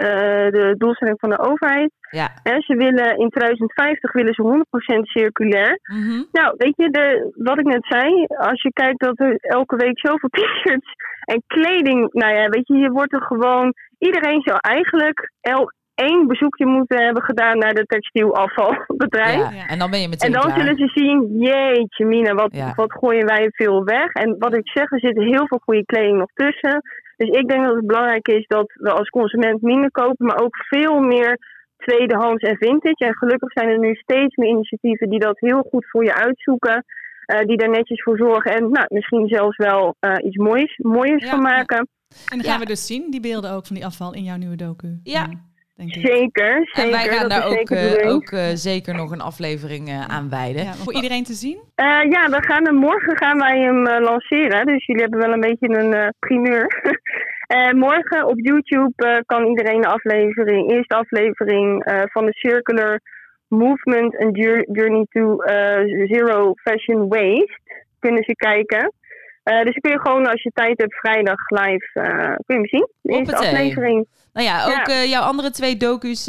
de 0.57 0.75
doelstelling 0.79 1.19
van 1.21 1.31
de 1.31 1.39
overheid. 1.39 1.93
Ja. 2.11 2.29
Hè, 2.43 2.61
ze 2.61 2.75
willen 2.75 3.19
in 3.19 3.29
2050 3.29 4.13
willen 4.13 4.35
ze 4.35 4.43
100% 4.43 5.03
circulair. 5.03 5.81
Mhm. 5.83 6.23
Nou, 6.33 6.55
weet 6.57 6.77
je, 6.77 6.91
de, 6.91 7.33
wat 7.35 7.59
ik 7.59 7.67
net 7.67 7.87
zei, 7.89 8.27
als 8.27 8.63
je 8.63 8.73
kijkt 8.73 9.01
dat 9.01 9.19
er 9.21 9.37
elke 9.41 9.77
week 9.77 9.99
zoveel 9.99 10.29
t-shirts 10.39 10.93
en 11.25 11.43
kleding, 11.47 12.13
nou 12.13 12.35
ja, 12.35 12.49
weet 12.49 12.67
je, 12.67 12.75
je 12.75 12.91
wordt 12.91 13.13
er 13.13 13.23
gewoon, 13.23 13.75
iedereen 13.99 14.41
zou 14.45 14.59
eigenlijk 14.61 15.33
el, 15.41 15.73
één 15.99 16.27
bezoekje 16.27 16.67
moeten 16.67 17.05
hebben 17.05 17.23
gedaan 17.23 17.59
naar 17.59 17.75
de 17.75 17.85
textielafvalbedrijf. 17.87 19.55
Ja. 19.55 19.67
En 19.67 19.79
dan 19.79 19.91
ben 19.91 20.01
je 20.01 20.09
meteen 20.09 20.29
En 20.35 20.41
dan 20.41 20.43
klaar. 20.53 20.59
zullen 20.59 20.77
ze 20.77 20.89
zien, 21.01 21.39
jeetje 21.39 22.05
mina, 22.05 22.35
wat, 22.35 22.55
Ja. 22.55 22.73
wat 22.77 22.93
gooien 22.93 23.27
wij 23.27 23.49
veel 23.51 23.85
weg. 23.85 24.13
En 24.13 24.37
wat 24.39 24.57
ik 24.57 24.69
zeg, 24.69 24.93
er 24.93 25.01
zit 25.01 25.17
heel 25.19 25.47
veel 25.47 25.61
goede 25.65 25.85
kleding 25.85 26.19
nog 26.19 26.31
tussen. 26.35 26.83
Dus 27.17 27.29
ik 27.29 27.49
denk 27.49 27.65
dat 27.67 27.75
het 27.77 27.87
belangrijk 27.87 28.29
is 28.29 28.47
dat 28.47 28.73
we 28.75 28.91
als 28.91 29.09
consument 29.09 29.63
minder 29.63 29.91
kopen, 29.91 30.27
maar 30.27 30.41
ook 30.43 30.57
veel 30.57 31.01
meer 31.01 31.39
tweedehands 31.77 32.43
en 32.43 32.57
vintage. 32.57 33.05
En 33.05 33.17
gelukkig 33.17 33.53
zijn 33.53 33.69
er 33.69 33.79
nu 33.79 33.95
steeds 33.95 34.37
meer 34.37 34.49
initiatieven 34.49 35.09
die 35.11 35.19
dat 35.19 35.39
heel 35.41 35.67
goed 35.71 35.87
voor 35.91 36.05
je 36.05 36.15
uitzoeken. 36.15 36.85
eh, 37.29 37.47
die 37.47 37.57
daar 37.57 37.69
netjes 37.71 38.03
voor 38.03 38.17
zorgen 38.17 38.51
en 38.55 38.71
nou, 38.71 38.87
misschien 38.89 39.29
zelfs 39.29 39.57
wel 39.57 39.95
eh, 40.01 40.13
iets 40.25 40.37
moois, 40.37 40.79
mooiers 40.83 41.25
Ja, 41.25 41.31
van 41.31 41.43
maken. 41.43 41.77
En 41.79 41.87
dan 42.29 42.41
gaan 42.41 42.53
Ja. 42.53 42.59
we 42.59 42.67
dus 42.67 42.87
zien, 42.87 43.11
die 43.11 43.21
beelden 43.21 43.51
ook 43.53 43.67
van 43.67 43.77
die 43.77 43.85
afval 43.87 44.15
in 44.15 44.23
jouw 44.23 44.37
nieuwe 44.37 44.57
docu. 44.57 45.01
Ja. 45.03 45.27
Denk 45.79 45.95
ik. 45.95 46.07
Zeker, 46.07 46.53
zeker. 46.73 46.85
En 46.85 46.91
wij 46.91 47.09
gaan 47.09 47.29
dat 47.29 47.31
daar 47.31 47.47
ook, 47.47 47.53
zeker 47.55 47.77
de 47.77 47.97
eh, 48.01 48.13
ook 48.15 48.29
eh, 48.31 48.45
zeker 48.55 48.95
nog 48.95 49.11
een 49.11 49.21
aflevering 49.21 49.89
eh, 49.89 50.05
aan 50.17 50.29
wijden. 50.31 50.65
Ja, 50.65 50.73
voor 50.73 50.95
iedereen 50.95 51.25
te 51.25 51.33
zien? 51.33 51.59
Eh, 51.75 51.87
ja, 51.87 52.23
we 52.31 52.39
gaan 52.49 52.65
hem, 52.65 52.75
morgen 52.75 53.17
gaan 53.17 53.39
wij 53.39 53.59
hem 53.61 53.83
lanceren. 53.89 54.67
Dus 54.67 54.87
jullie 54.87 55.03
hebben 55.03 55.21
wel 55.21 55.33
een 55.33 55.41
beetje 55.49 55.69
een 55.69 56.13
primeur. 56.19 56.67
Eh, 57.49 57.71
morgen 57.73 58.27
op 58.27 58.39
YouTube 58.39 58.93
eh, 58.97 59.17
kan 59.27 59.47
iedereen 59.47 59.81
de 59.81 59.87
aflevering, 59.89 60.71
eerste 60.71 60.95
aflevering 60.95 61.85
eh, 61.85 62.03
van 62.05 62.25
de 62.27 62.33
Circular 62.33 63.01
Movement 63.49 64.17
and 64.19 64.37
Jour- 64.37 64.67
Journey 64.73 65.07
to 65.11 65.39
eh, 65.41 66.07
Zero 66.07 66.53
Fashion 66.55 67.09
Waste 67.09 67.59
kunnen 67.99 68.23
ze 68.25 68.33
kijken. 68.35 68.93
Eh, 69.49 69.65
dus 69.65 69.75
kun 69.81 69.91
je 69.91 70.01
gewoon 70.01 70.27
als 70.27 70.43
je 70.43 70.51
tijd 70.55 70.79
hebt 70.79 70.95
vrijdag 70.95 71.49
live 71.49 71.91
eh, 71.95 72.03
kun 72.47 72.55
je 72.55 72.55
hem 72.55 72.67
zien. 72.67 72.89
De 73.01 73.13
eerste 73.13 73.37
aflevering. 73.37 74.07
Nou 74.33 74.47
ja, 74.47 74.65
ook 74.65 74.71
Ja. 74.71 74.85
eh, 74.87 75.09
jouw 75.11 75.23
andere 75.23 75.51
twee 75.51 75.77
docu's, 75.77 76.25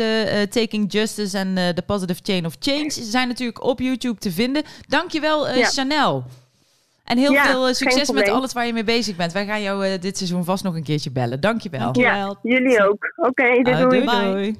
Taking 0.49 0.91
Justice 0.91 1.37
en 1.37 1.57
eh, 1.57 1.69
The 1.69 1.81
Positive 1.81 2.19
Chain 2.23 2.45
of 2.45 2.55
Change, 2.59 2.89
zijn 2.89 3.27
natuurlijk 3.27 3.63
op 3.63 3.79
YouTube 3.79 4.19
te 4.19 4.31
vinden. 4.31 4.63
Dankjewel 4.87 5.49
uh, 5.49 5.57
Ja. 5.57 5.65
Chanel. 5.65 6.23
En 7.03 7.17
heel 7.17 7.31
Ja, 7.31 7.43
veel 7.45 7.73
succes 7.73 8.11
met 8.11 8.29
alles 8.29 8.53
waar 8.53 8.65
je 8.65 8.73
mee 8.73 8.83
bezig 8.83 9.15
bent. 9.15 9.31
Wij 9.31 9.45
gaan 9.45 9.61
jou 9.61 9.85
eh, 9.85 9.99
dit 10.01 10.17
seizoen 10.17 10.43
vast 10.43 10.63
nog 10.63 10.75
een 10.75 10.83
keertje 10.83 11.11
bellen. 11.11 11.39
Dankjewel. 11.39 11.79
Dank 11.79 11.95
je 11.95 12.01
Ja, 12.01 12.13
wel. 12.17 12.37
jullie 12.41 12.89
ook. 12.89 13.13
Oké, 13.15 13.43
doei, 13.61 13.75
Ah, 13.75 13.89
doei. 13.89 14.05
Doei. 14.05 14.55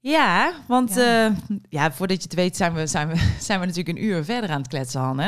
Ja, 0.00 0.52
want 0.68 0.94
Ja. 0.94 1.02
ja. 1.24 1.32
ja, 1.68 1.92
voordat 1.92 2.16
je 2.16 2.22
het 2.22 2.34
weet 2.34 2.56
zijn 2.56 2.74
we, 2.74 2.86
zijn, 2.86 3.08
we, 3.08 3.14
zijn 3.48 3.60
we 3.60 3.66
natuurlijk 3.66 3.98
een 3.98 4.04
uur 4.04 4.24
verder 4.24 4.50
aan 4.50 4.58
het 4.58 4.68
kletsen, 4.68 5.00
Han. 5.00 5.20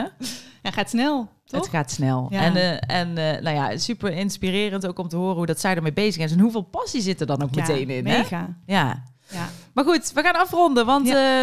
Ja, 0.62 0.70
gaat 0.70 0.90
snel, 0.90 1.28
toch? 1.44 1.60
Het 1.60 1.70
gaat 1.70 1.90
snel. 1.90 2.26
Ja. 2.30 2.40
En, 2.40 2.56
eh, 2.56 2.96
en 3.00 3.18
eh, 3.18 3.42
nou 3.42 3.56
ja, 3.56 3.78
super 3.78 4.12
inspirerend 4.12 4.86
ook 4.86 4.98
om 4.98 5.08
te 5.08 5.16
horen 5.16 5.36
hoe 5.36 5.46
dat 5.46 5.60
zij 5.60 5.74
ermee 5.74 5.92
bezig 5.92 6.22
is. 6.24 6.32
En 6.32 6.40
hoeveel 6.40 6.62
passie 6.62 7.00
zit 7.00 7.20
er 7.20 7.26
dan 7.26 7.42
ook 7.42 7.54
Ja, 7.54 7.60
meteen 7.60 7.90
in. 7.90 8.06
Hè? 8.06 8.18
Mega. 8.18 8.56
Ja. 8.66 9.02
Ja. 9.32 9.48
Maar 9.74 9.84
goed, 9.84 10.12
we 10.12 10.22
gaan 10.22 10.36
afronden, 10.36 10.86
want 10.86 11.08
eh, 11.08 11.42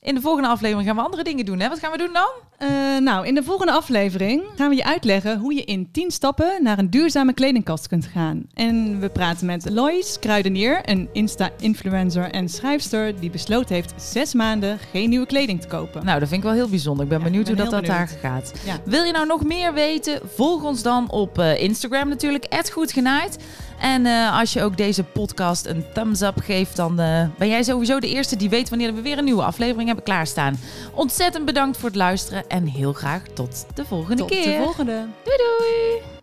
in 0.00 0.14
de 0.14 0.20
volgende 0.20 0.48
aflevering 0.48 0.86
gaan 0.86 0.96
we 0.96 1.02
andere 1.02 1.24
dingen 1.24 1.44
doen. 1.44 1.60
Hè? 1.60 1.68
Wat 1.68 1.78
gaan 1.78 1.92
we 1.92 1.98
doen 1.98 2.12
dan? 2.12 2.30
Eh, 2.64 3.00
nou, 3.00 3.26
in 3.26 3.34
de 3.34 3.42
volgende 3.42 3.72
aflevering 3.72 4.42
gaan 4.56 4.68
we 4.68 4.76
je 4.76 4.84
uitleggen 4.84 5.38
hoe 5.38 5.54
je 5.54 5.64
in 5.64 5.88
10 5.92 6.10
stappen 6.10 6.62
naar 6.62 6.78
een 6.78 6.90
duurzame 6.90 7.32
kledingkast 7.32 7.88
kunt 7.88 8.06
gaan. 8.06 8.42
En 8.54 9.00
we 9.00 9.08
praten 9.08 9.46
met 9.46 9.70
Lois 9.70 10.18
Kruidenier, 10.18 10.80
een 10.82 11.08
Insta-influencer 11.12 12.30
en 12.30 12.48
schrijfster 12.48 13.20
die 13.20 13.30
besloten 13.30 13.74
heeft 13.74 13.92
zes 13.96 14.34
maanden 14.34 14.78
geen 14.90 15.08
nieuwe 15.08 15.26
kleding 15.26 15.60
te 15.60 15.66
kopen. 15.66 16.04
Nou, 16.04 16.18
dat 16.18 16.28
vind 16.28 16.40
ik 16.40 16.46
wel 16.48 16.56
heel 16.56 16.68
bijzonder. 16.68 17.04
Ik 17.04 17.10
ben 17.10 17.18
Ja, 17.18 17.24
benieuwd 17.24 17.48
ik 17.48 17.54
ben 17.54 17.64
hoe 17.64 17.72
dat, 17.72 17.84
dat 17.86 17.96
daar 17.96 18.08
gaat. 18.20 18.52
Ja. 18.64 18.76
Wil 18.84 19.02
je 19.04 19.12
nou 19.12 19.26
nog 19.26 19.44
meer 19.44 19.74
weten? 19.74 20.20
Volg 20.34 20.62
ons 20.62 20.82
dan 20.82 21.10
op 21.10 21.38
eh, 21.38 21.62
Instagram 21.62 22.08
natuurlijk, 22.08 22.46
@goedgenaaid. 22.72 23.38
En 23.78 24.06
eh, 24.06 24.38
als 24.38 24.52
je 24.52 24.62
ook 24.62 24.76
deze 24.76 25.02
podcast 25.02 25.66
een 25.66 25.84
thumbs 25.94 26.20
up 26.20 26.40
geeft, 26.40 26.76
dan 26.76 26.96
ben 27.38 27.48
jij 27.48 27.62
sowieso 27.62 28.00
de 28.00 28.08
eerste 28.08 28.36
die 28.36 28.48
weet 28.48 28.68
wanneer 28.68 28.94
we 28.94 29.02
weer 29.02 29.18
een 29.18 29.24
nieuwe 29.24 29.42
aflevering 29.42 29.86
hebben 29.86 30.04
klaarstaan. 30.04 30.58
Ontzettend 30.94 31.44
bedankt 31.44 31.76
voor 31.76 31.88
het 31.88 31.98
luisteren 31.98 32.44
en 32.54 32.66
heel 32.66 32.92
graag 32.92 33.22
tot 33.22 33.66
de 33.74 33.84
volgende 33.84 34.16
Tot 34.16 34.28
keer. 34.28 34.58
de 34.58 34.64
volgende. 34.64 35.06
Doei 35.24 35.36
doei! 35.36 36.13